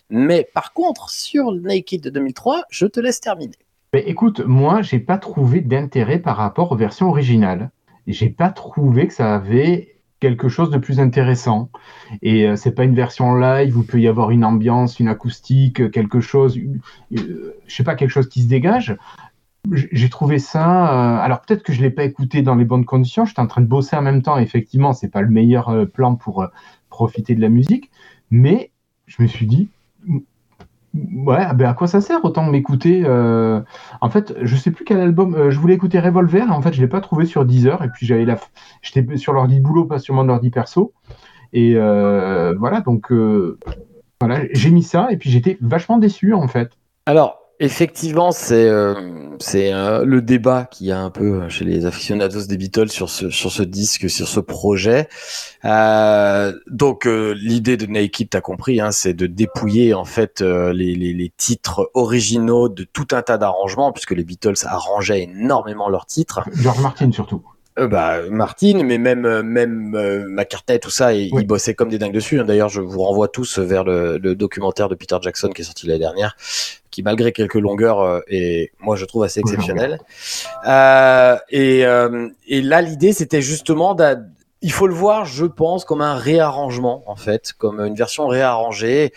[0.09, 3.53] Mais par contre, sur Naked de 2003, je te laisse terminer.
[3.93, 7.69] Mais écoute, moi, j'ai pas trouvé d'intérêt par rapport aux versions originales.
[8.07, 9.92] J'ai pas trouvé que ça avait
[10.23, 11.69] quelque chose de plus intéressant.
[12.21, 15.81] Et euh, c'est pas une version live où peut y avoir une ambiance, une acoustique,
[15.81, 18.95] euh, quelque chose, euh, je sais pas, quelque chose qui se dégage.
[19.71, 20.67] J'ai trouvé ça.
[20.67, 23.25] euh, alors peut-être que je l'ai pas écouté dans les bonnes conditions.
[23.25, 24.37] J'étais en train de bosser en même temps.
[24.37, 26.47] Effectivement, c'est pas le meilleur euh, plan pour
[26.89, 27.91] profiter de la musique,
[28.29, 28.71] mais
[29.07, 29.67] je me suis dit,
[30.93, 33.61] Ouais, ben à quoi ça sert autant m'écouter euh,
[33.99, 35.33] En fait, je sais plus quel album.
[35.33, 36.51] euh, je voulais écouter Revolver.
[36.51, 37.83] En fait, je l'ai pas trouvé sur Deezer.
[37.83, 38.37] Et puis j'avais la,
[38.83, 40.93] j'étais sur l'ordi boulot, pas sur mon ordi perso.
[41.51, 43.57] Et euh, voilà, donc euh,
[44.21, 45.07] voilà, j'ai mis ça.
[45.09, 46.69] Et puis j'étais vachement déçu en fait.
[47.07, 48.93] Alors, effectivement, c'est euh,
[49.55, 53.29] euh, le débat qu'il y a un peu chez les aficionados des Beatles sur ce
[53.29, 55.07] sur ce disque, sur ce projet.
[55.63, 60.73] Euh, donc, euh, l'idée de Naked, t'as compris, hein, c'est de dépouiller en fait euh,
[60.73, 66.05] les, les titres originaux de tout un tas d'arrangements, puisque les Beatles arrangeaient énormément leurs
[66.05, 66.41] titres.
[66.53, 67.41] George Martin surtout.
[67.79, 71.41] Euh, bah, Martin, mais même euh, même euh, McCartney, tout ça, ils, Oui.
[71.41, 72.39] ils bossaient comme des dingues dessus.
[72.39, 72.43] hein.
[72.45, 75.87] D'ailleurs, je vous renvoie tous vers le, le documentaire de Peter Jackson qui est sorti
[75.87, 76.35] l'année dernière,
[76.91, 79.97] qui malgré quelques longueurs euh, est, moi, je trouve assez exceptionnel.
[80.67, 84.19] Euh, et, euh, et là, l'idée, c'était justement d'a-
[84.63, 89.11] il faut le voir, je pense, comme un réarrangement, en fait, comme une version réarrangée.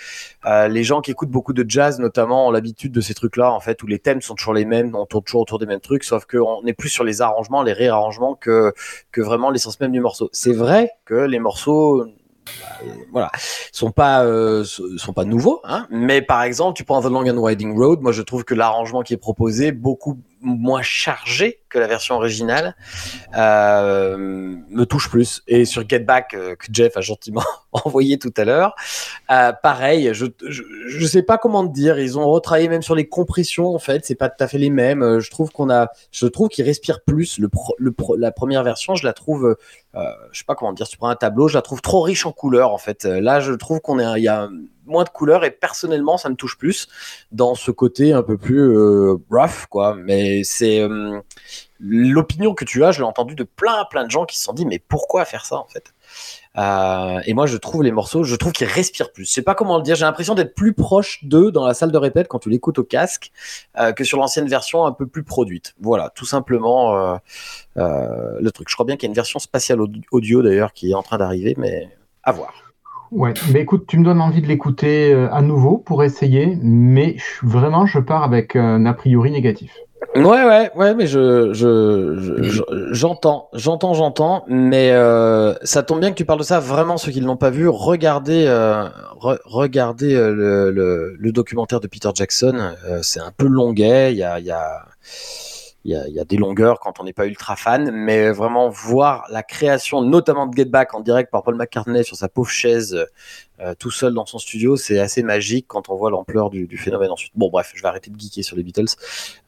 [0.44, 3.60] Euh, les gens qui écoutent beaucoup de jazz, notamment, ont l'habitude de ces trucs-là, en
[3.60, 6.02] fait, où les thèmes sont toujours les mêmes, on tourne toujours autour des mêmes trucs,
[6.02, 8.74] sauf qu'on est plus sur les arrangements, les réarrangements que,
[9.12, 10.28] que vraiment l'essence même du morceau.
[10.32, 12.04] C'est vrai que les morceaux,
[12.60, 13.30] bah, voilà,
[13.70, 17.38] sont pas, euh, sont pas nouveaux, hein, mais par exemple, tu prends The Long and
[17.38, 21.86] Winding Road, moi je trouve que l'arrangement qui est proposé, beaucoup moins chargé que la
[21.86, 22.76] version originale,
[23.36, 25.42] euh, me touche plus.
[25.46, 28.74] Et sur Get Back, euh, que Jeff a gentiment envoyé tout à l'heure,
[29.30, 33.08] euh, pareil, je, je, sais pas comment te dire, ils ont retravaillé même sur les
[33.08, 35.18] compressions, en fait, c'est pas tout à fait les mêmes.
[35.18, 37.38] Je trouve qu'on a, je trouve qu'ils respirent plus.
[37.38, 39.56] Le, le la première version, je la trouve,
[39.94, 42.26] je sais pas comment dire, si tu prends un tableau, je la trouve trop riche
[42.26, 43.04] en couleurs, en fait.
[43.04, 44.48] Là, je trouve qu'on est, il y a
[44.86, 46.88] moins de couleurs et personnellement, ça me touche plus
[47.32, 49.94] dans ce côté un peu plus euh, rough, quoi.
[49.94, 51.20] Mais c'est euh,
[51.80, 54.52] l'opinion que tu as, je l'ai entendu de plein, plein de gens qui se sont
[54.52, 55.92] dit, mais pourquoi faire ça, en fait?
[56.58, 59.26] Euh, Et moi, je trouve les morceaux, je trouve qu'ils respirent plus.
[59.26, 59.94] Je sais pas comment le dire.
[59.94, 62.84] J'ai l'impression d'être plus proche d'eux dans la salle de répète quand tu l'écoutes au
[62.84, 63.30] casque
[63.94, 65.74] que sur l'ancienne version un peu plus produite.
[65.80, 67.18] Voilà, tout simplement
[67.74, 68.68] le truc.
[68.70, 71.02] Je crois bien qu'il y a une version spatiale audi- audio d'ailleurs qui est en
[71.02, 71.90] train d'arriver, mais
[72.22, 72.54] à voir.
[73.10, 77.16] Ouais, mais écoute, tu me donnes envie de l'écouter euh, à nouveau pour essayer, mais
[77.42, 79.72] vraiment, je pars avec un a priori négatif.
[80.14, 86.00] Ouais, ouais, ouais, mais je, je, je- je- j'entends, j'entends, j'entends, mais euh, ça tombe
[86.00, 86.60] bien que tu parles de ça.
[86.60, 88.84] Vraiment, ceux qui ne l'ont pas vu, regardez, euh,
[89.20, 92.74] re- regardez le, documentaire de Peter Jackson.
[93.02, 94.38] C'est un peu longuet, il y a,
[95.86, 98.30] il y a, il y a des longueurs quand on n'est pas ultra fan, mais
[98.32, 102.28] vraiment voir la création, notamment de Get Back en direct par Paul McCartney sur sa
[102.28, 102.98] pauvre chaise,
[103.60, 106.76] euh, tout seul dans son studio, c'est assez magique quand on voit l'ampleur du, du
[106.76, 107.32] phénomène ensuite.
[107.36, 108.86] Bon, bref, je vais arrêter de geeker sur les Beatles.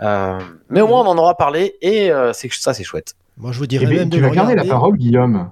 [0.00, 0.38] Euh,
[0.70, 3.14] mais au moins, on en aura parlé et euh, c'est ça, c'est chouette.
[3.36, 4.68] Moi, je vous Eh dirais ben, même de tu le vas garder la regarder.
[4.70, 5.50] parole, Guillaume.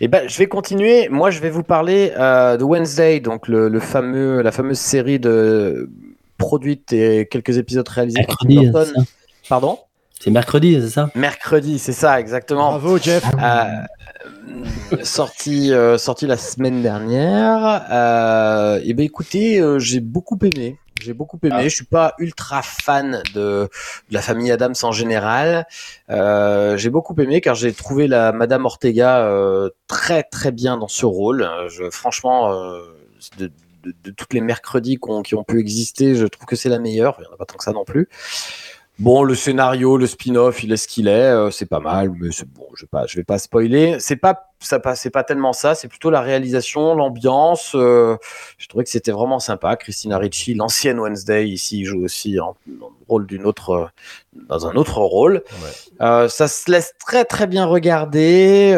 [0.00, 1.08] Et ben, je vais continuer.
[1.08, 5.18] Moi, je vais vous parler euh, de Wednesday, donc le, le fameux, la fameuse série
[5.18, 5.90] de
[6.38, 9.04] produite et quelques épisodes réalisés par Tim Burton.
[9.48, 9.78] Pardon?
[10.22, 11.10] C'est mercredi, c'est ça?
[11.14, 12.68] Mercredi, c'est ça, exactement.
[12.70, 13.24] Bravo, Jeff.
[13.42, 17.86] Euh, sorti, euh, sorti la semaine dernière.
[17.90, 20.78] Euh, et ben écoutez, euh, j'ai beaucoup aimé.
[21.00, 21.62] J'ai beaucoup aimé.
[21.64, 23.68] Je suis pas ultra fan de, de
[24.10, 25.66] la famille Adams en général.
[26.10, 30.88] Euh, j'ai beaucoup aimé car j'ai trouvé la Madame Ortega euh, très très bien dans
[30.88, 31.48] ce rôle.
[31.68, 32.82] Je, franchement, euh,
[33.38, 33.46] de,
[33.84, 36.78] de, de toutes les mercredis qu'on- qui ont pu exister, je trouve que c'est la
[36.78, 37.16] meilleure.
[37.20, 38.10] Il y en a pas tant que ça non plus.
[39.00, 42.28] Bon, le scénario, le spin-off, il est ce qu'il est, euh, c'est pas mal, mais
[42.32, 43.96] c'est bon, je vais pas, je vais pas spoiler.
[43.98, 47.72] C'est pas, ça c'est pas tellement ça, c'est plutôt la réalisation, l'ambiance.
[47.74, 48.18] euh,
[48.58, 49.76] je trouvais que c'était vraiment sympa.
[49.76, 52.56] Christina Ricci, l'ancienne Wednesday, ici, joue aussi en,
[53.08, 53.86] rôle d'une autre, euh,
[54.50, 55.44] dans un autre rôle.
[56.02, 58.74] Euh, ça se laisse très très bien regarder.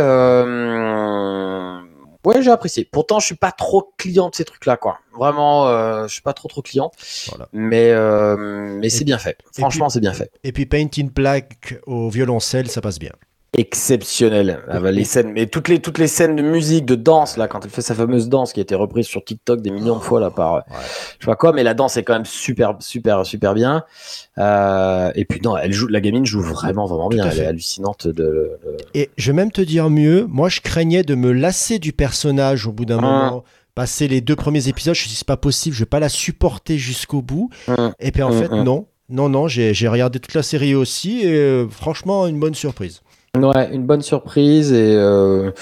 [2.24, 2.84] Ouais, j'ai apprécié.
[2.84, 4.98] Pourtant, je suis pas trop client de ces trucs-là, quoi.
[5.16, 6.90] Vraiment, euh, je suis pas trop trop client.
[7.28, 7.48] Voilà.
[7.52, 9.38] Mais euh, mais c'est bien fait.
[9.58, 10.30] Franchement, c'est bien fait.
[10.44, 13.12] Et puis Paint in Black au violoncelle, ça passe bien.
[13.56, 14.60] Exceptionnel.
[14.68, 17.48] Ah bah, les scènes, mais toutes les toutes les scènes de musique, de danse là,
[17.48, 20.02] quand elle fait sa fameuse danse qui a été reprise sur TikTok des millions de
[20.02, 20.60] fois là par, euh,
[21.18, 23.84] je sais pas quoi, mais la danse est quand même super super super bien.
[24.38, 27.28] Euh, et puis non, elle joue, la gamine joue vraiment vraiment bien.
[27.30, 28.12] Elle est hallucinante de.
[28.12, 28.58] de-
[28.94, 32.66] Et je vais même te dire mieux, moi je craignais de me lasser du personnage
[32.66, 33.02] au bout d'un Ah.
[33.02, 33.44] moment.
[33.74, 35.98] Passer les deux premiers épisodes, je me suis dit c'est pas possible, je vais pas
[36.00, 37.48] la supporter jusqu'au bout.
[37.68, 38.86] Hum, Et puis en hum, fait, non.
[39.08, 43.00] Non, non, j'ai j'ai regardé toute la série aussi et euh, franchement, une bonne surprise.
[43.40, 45.52] Ouais, une bonne surprise et euh,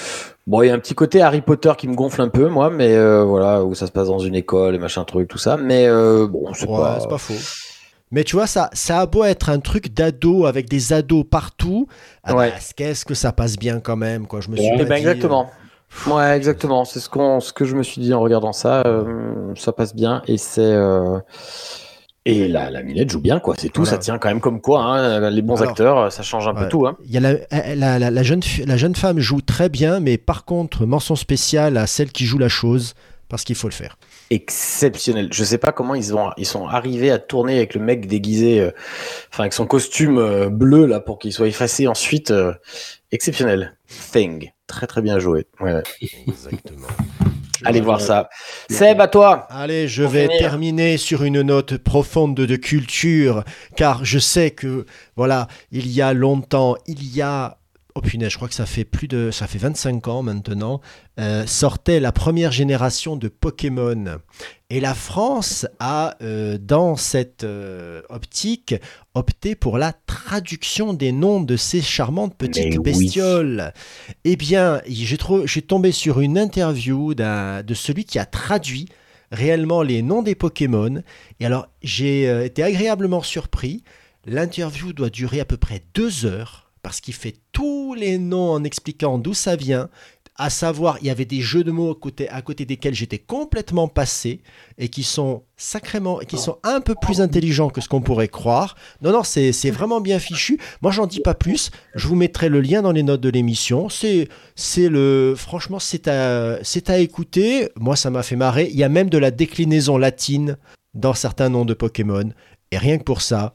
[0.48, 2.68] bon, il y a un petit côté Harry Potter qui me gonfle un peu moi,
[2.68, 5.56] mais euh, voilà où ça se passe dans une école et machin truc tout ça,
[5.56, 6.98] mais euh, bon, c'est Ouais, pas.
[7.08, 7.34] pas faux.
[8.10, 11.86] Mais tu vois, ça, ça a beau être un truc d'ado avec des ados partout,
[12.24, 12.50] ah Ouais.
[12.50, 14.40] bah, qu'est-ce que ça passe bien quand même, quoi?
[14.40, 15.48] Je me suis pas ben dit, exactement.
[16.08, 16.84] Ouais, exactement.
[16.84, 18.82] C'est ce qu'on, ce que je me suis dit en regardant ça.
[19.54, 20.76] ça passe bien et c'est.
[22.28, 23.54] Euh, Et la, la Minette joue bien, quoi.
[23.58, 23.82] C'est tout.
[23.82, 23.96] Voilà.
[23.96, 24.82] Ça tient quand même comme quoi.
[24.84, 26.86] hein, Les bons Alors, acteurs, ça change un peu tout.
[26.86, 26.96] Hein.
[27.04, 27.34] Il y a la,
[27.74, 31.76] la, la- la jeune, la jeune femme joue très bien, mais par contre, mention spéciale
[31.76, 32.94] à celle qui joue la chose,
[33.28, 33.96] parce qu'il faut le faire.
[34.30, 35.28] Exceptionnel.
[35.32, 38.60] Je sais pas comment ils ont, ils sont arrivés à tourner avec le mec déguisé,
[38.60, 38.70] euh,
[39.32, 42.30] enfin avec son costume euh, bleu là pour qu'il soit effacé ensuite.
[42.30, 42.52] euh,
[43.12, 43.76] exceptionnel.
[44.12, 44.50] Thing.
[44.66, 45.46] Très très bien joué.
[45.60, 45.82] Ouais, ouais.
[46.28, 46.86] Exactement.
[47.64, 48.28] Allez voir ça.
[48.68, 49.46] Seb, à toi.
[49.50, 50.38] Allez, je vais finir.
[50.38, 53.44] terminer sur une note profonde de culture,
[53.76, 54.86] car je sais que,
[55.16, 57.58] voilà, il y a longtemps, il y a,
[57.94, 60.80] oh punaise, je crois que ça fait plus de, ça fait 25 ans maintenant,
[61.18, 64.18] euh, sortait la première génération de Pokémon.
[64.70, 68.74] Et la France a, euh, dans cette euh, optique,
[69.14, 72.84] opté pour la traduction des noms de ces charmantes petites Mais oui.
[72.84, 73.72] bestioles.
[74.24, 78.88] Eh bien, j'ai tombé sur une interview de celui qui a traduit
[79.32, 81.02] réellement les noms des Pokémon.
[81.40, 83.82] Et alors, j'ai été agréablement surpris.
[84.26, 88.64] L'interview doit durer à peu près deux heures parce qu'il fait tous les noms en
[88.64, 89.88] expliquant d'où ça vient.
[90.36, 91.90] À savoir, il y avait des jeux de mots
[92.30, 94.40] à côté, desquels j'étais complètement passé
[94.78, 98.74] et qui sont sacrément, qui sont un peu plus intelligents que ce qu'on pourrait croire.
[99.02, 100.58] Non, non, c'est c'est vraiment bien fichu.
[100.80, 101.70] Moi, j'en dis pas plus.
[101.94, 103.90] Je vous mettrai le lien dans les notes de l'émission.
[103.90, 107.68] C'est c'est le, franchement, c'est à, c'est à écouter.
[107.76, 108.70] Moi, ça m'a fait marrer.
[108.70, 110.56] Il y a même de la déclinaison latine
[110.94, 112.30] dans certains noms de Pokémon.
[112.70, 113.54] Et rien que pour ça,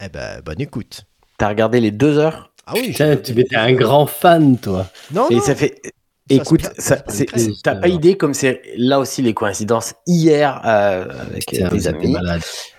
[0.00, 1.04] eh ben, bonne écoute.
[1.38, 4.86] T'as regardé les deux heures Ah oui, Putain, tu es un grand fan, toi.
[5.12, 5.40] non, et non.
[5.42, 5.80] ça fait.
[5.84, 5.90] Ça
[6.36, 6.62] Écoute,
[7.62, 9.94] t'as pas idée comme c'est là aussi les coïncidences.
[10.06, 12.16] Hier, euh, avec Putain, des amis,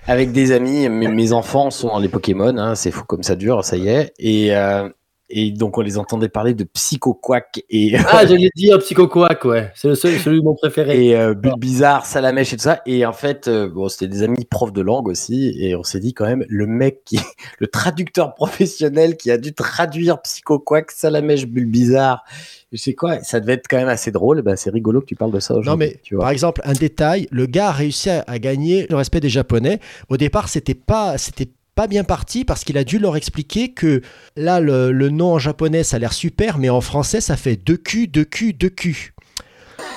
[0.08, 3.36] avec des amis, mes, mes enfants sont dans les Pokémon, hein, c'est fou comme ça
[3.36, 4.14] dure, ça y est.
[4.18, 4.90] Et, euh,
[5.30, 9.46] et donc on les entendait parler de Psycho Quack et, Ah, j'allais dire Psycho Quack,
[9.46, 9.72] ouais.
[9.76, 11.06] C'est le seul, celui de mon préféré.
[11.08, 12.82] et euh, Bulbizarre, Salamèche et tout ça.
[12.86, 15.56] Et en fait, euh, bon, c'était des amis profs de langue aussi.
[15.60, 17.20] Et on s'est dit quand même, le mec qui,
[17.60, 22.24] le traducteur professionnel qui a dû traduire Psycho Quack, Salamèche, Bulbizarre.
[22.72, 24.42] Je sais quoi, ça devait être quand même assez drôle.
[24.42, 25.88] Ben, c'est rigolo que tu parles de ça Non, aujourd'hui.
[25.88, 26.24] mais tu vois.
[26.26, 29.80] par exemple, un détail, le gars a réussi à, à gagner le respect des Japonais.
[30.10, 34.02] Au départ, c'était pas, c'était pas bien parti parce qu'il a dû leur expliquer que
[34.36, 37.78] là, le, nom en japonais, ça a l'air super, mais en français, ça fait deux
[37.78, 39.14] Q, deux Q, deux Q.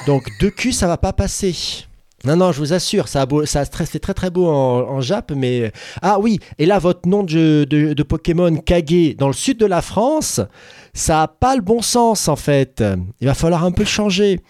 [0.07, 1.55] Donc, deux Q, ça va pas passer.
[2.25, 5.71] Non, non, je vous assure, ça, ça c'est très très beau en, en Jap, mais...
[6.03, 9.67] Ah oui, et là, votre nom de, de, de Pokémon Kage dans le sud de
[9.67, 10.41] la France,
[10.93, 12.83] ça a pas le bon sens, en fait.
[13.21, 14.41] Il va falloir un peu le changer.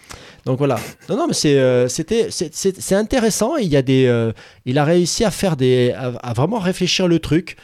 [0.47, 0.77] Donc voilà.
[1.09, 3.57] Non, non, mais c'est euh, c'était c'est- c'est c'est intéressant.
[3.57, 4.31] Il y a des, euh,
[4.65, 7.57] il a réussi à faire des, à, à vraiment réfléchir le truc.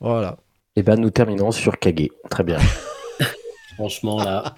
[0.00, 0.38] Voilà.
[0.74, 2.08] Et ben, nous terminons sur Kage.
[2.30, 2.56] Très bien.
[3.76, 4.54] Franchement, là.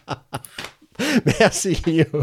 [1.40, 1.72] Merci.
[1.84, 2.22] Guillaume.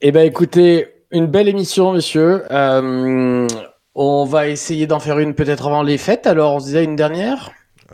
[0.00, 2.44] Eh ben, écoutez, une belle émission, monsieur.
[2.52, 3.48] Euh,
[3.96, 6.28] on va essayer d'en faire une peut-être avant les fêtes.
[6.28, 7.50] Alors, on se disait une dernière?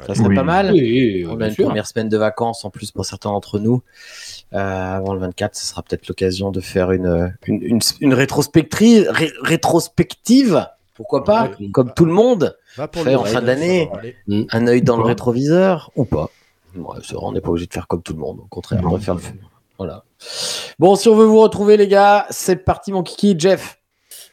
[0.07, 0.35] Ça serait Oui.
[0.35, 0.73] pas mal.
[0.73, 1.67] Oui, On a une sûr.
[1.67, 3.83] première semaine de vacances en plus pour certains d'entre nous.
[4.53, 9.09] Euh, avant le 24, ce sera peut-être l'occasion de faire une, une, une, une rétrospective,
[9.11, 10.67] ré- rétrospective.
[10.95, 12.57] Pourquoi pas Ouais, Comme tout le monde,
[12.93, 13.89] Fait en fin d'année.
[13.99, 14.47] Allez.
[14.51, 16.31] un œil dans le Pourquoi rétroviseur ou pas.
[16.77, 18.41] Ouais, c'est vrai, on n'est pas obligé de faire comme tout le monde.
[18.41, 19.35] Au contraire, on va faire le feu.
[19.79, 20.05] Voilà.
[20.79, 23.81] Bon, si on veut vous retrouver, les gars, c'est parti, mon kiki, Jeff.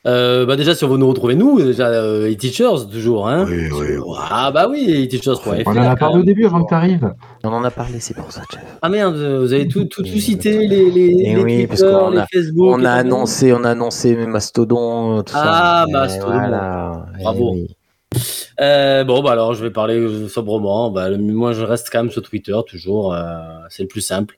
[0.07, 3.45] Euh, bah déjà, si on veut nous retrouver, nous, déjà, euh, e-teachers, toujours, hein.
[3.47, 4.15] Oui, oui, oui.
[4.31, 5.61] Ah bah oui, e-teachers.fr.
[5.67, 7.13] On en a parlé au début avant que tu arrives.
[7.43, 8.63] On en a parlé, c'est pour ça, Jeff.
[8.81, 12.09] Ah merde, vous avez tout, tout, tout cité, les, les, les oui, parce Twitter, qu'on
[12.09, 12.75] les a- Facebook.
[12.79, 15.89] On a annoncé, on a annoncé Mastodon, tout Ah, ça.
[15.89, 16.31] Et Mastodon.
[16.33, 17.05] Voilà.
[17.21, 17.51] Bravo.
[17.53, 17.67] oui.
[18.59, 20.89] Euh, bon, bah alors, je vais parler euh, sobrement.
[20.89, 23.13] Bah, le- moi, je reste quand même sur Twitter, toujours.
[23.13, 23.37] euh,
[23.69, 24.35] c'est le plus simple.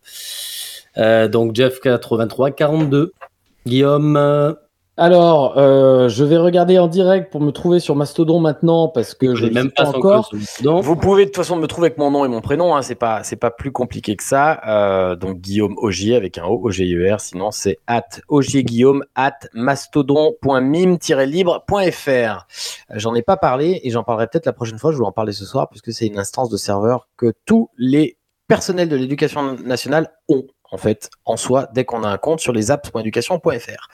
[0.97, 3.11] Euh, donc, Jeff8342.
[3.65, 4.51] Guillaume, euh,
[4.95, 9.33] Alors, euh, je vais regarder en direct pour me trouver sur Mastodon maintenant parce que
[9.33, 10.31] je ne même sais pas encore.
[10.61, 12.93] Vous pouvez de toute façon me trouver avec mon nom et mon prénom, hein, c'est
[12.93, 14.61] pas c'est pas plus compliqué que ça.
[14.67, 17.19] Euh, donc Guillaume Ogier avec un O O G I E R.
[17.19, 22.11] Sinon c'est at ogierguillaume at mastodon.mime-libre.fr.
[22.11, 22.35] Euh,
[22.91, 24.91] J'en ai pas parlé et j'en parlerai peut-être la prochaine fois.
[24.91, 28.19] Je vais en parler ce soir puisque c'est une instance de serveur que tous les
[28.47, 32.53] personnels de l'éducation nationale ont en fait en soi dès qu'on a un compte sur
[32.53, 33.87] les apps.education.fr.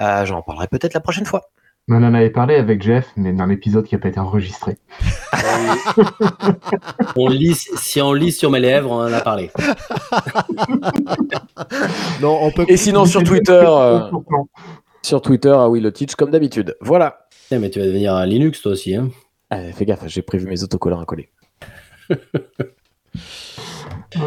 [0.00, 1.50] Euh, J'en parlerai peut-être la prochaine fois.
[1.88, 4.76] On en avait parlé avec Jeff, mais dans l'épisode qui n'a pas été enregistré.
[7.16, 9.50] On lit, si on lit sur mes lèvres, on en a parlé.
[12.20, 12.64] Non, on peut.
[12.68, 14.10] Et sinon sur Twitter, euh,
[15.02, 16.76] sur Twitter, ah oui, le teach comme d'habitude.
[16.80, 17.26] Voilà.
[17.48, 18.94] Tiens, mais tu vas devenir un Linux toi aussi.
[18.94, 19.08] Hein.
[19.48, 21.30] Allez, fais gaffe, j'ai prévu mes autocollants à coller.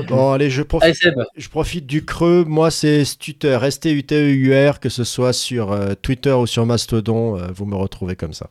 [0.08, 0.86] Bon, allez, je profite.
[0.86, 2.46] Allez Seb, Je profite du creux.
[2.46, 7.66] Moi, c'est Stutter, S-T-U-T-E-U-R, que ce soit sur euh, Twitter ou sur Mastodon, euh, vous
[7.66, 8.50] me retrouvez comme ça.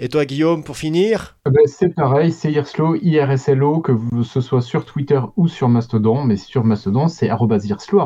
[0.00, 1.36] Et toi, Guillaume, pour finir?
[1.44, 5.68] Eh ben, c'est pareil, c'est Irslo, IRSLO, que vous, ce soit sur Twitter ou sur
[5.68, 8.00] Mastodon, mais sur Mastodon, c'est Irslo,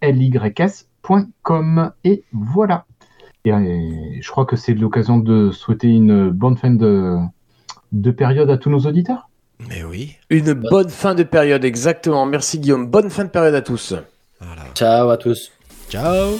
[2.03, 2.85] et voilà.
[3.45, 7.19] Et, euh, je crois que c'est l'occasion de souhaiter une bonne fin de,
[7.91, 9.29] de période à tous nos auditeurs.
[9.69, 10.15] Mais oui.
[10.29, 12.25] Une bonne fin de période, exactement.
[12.25, 12.87] Merci Guillaume.
[12.87, 13.93] Bonne fin de période à tous.
[14.39, 14.63] Voilà.
[14.73, 15.51] ciao à tous.
[15.89, 16.37] Ciao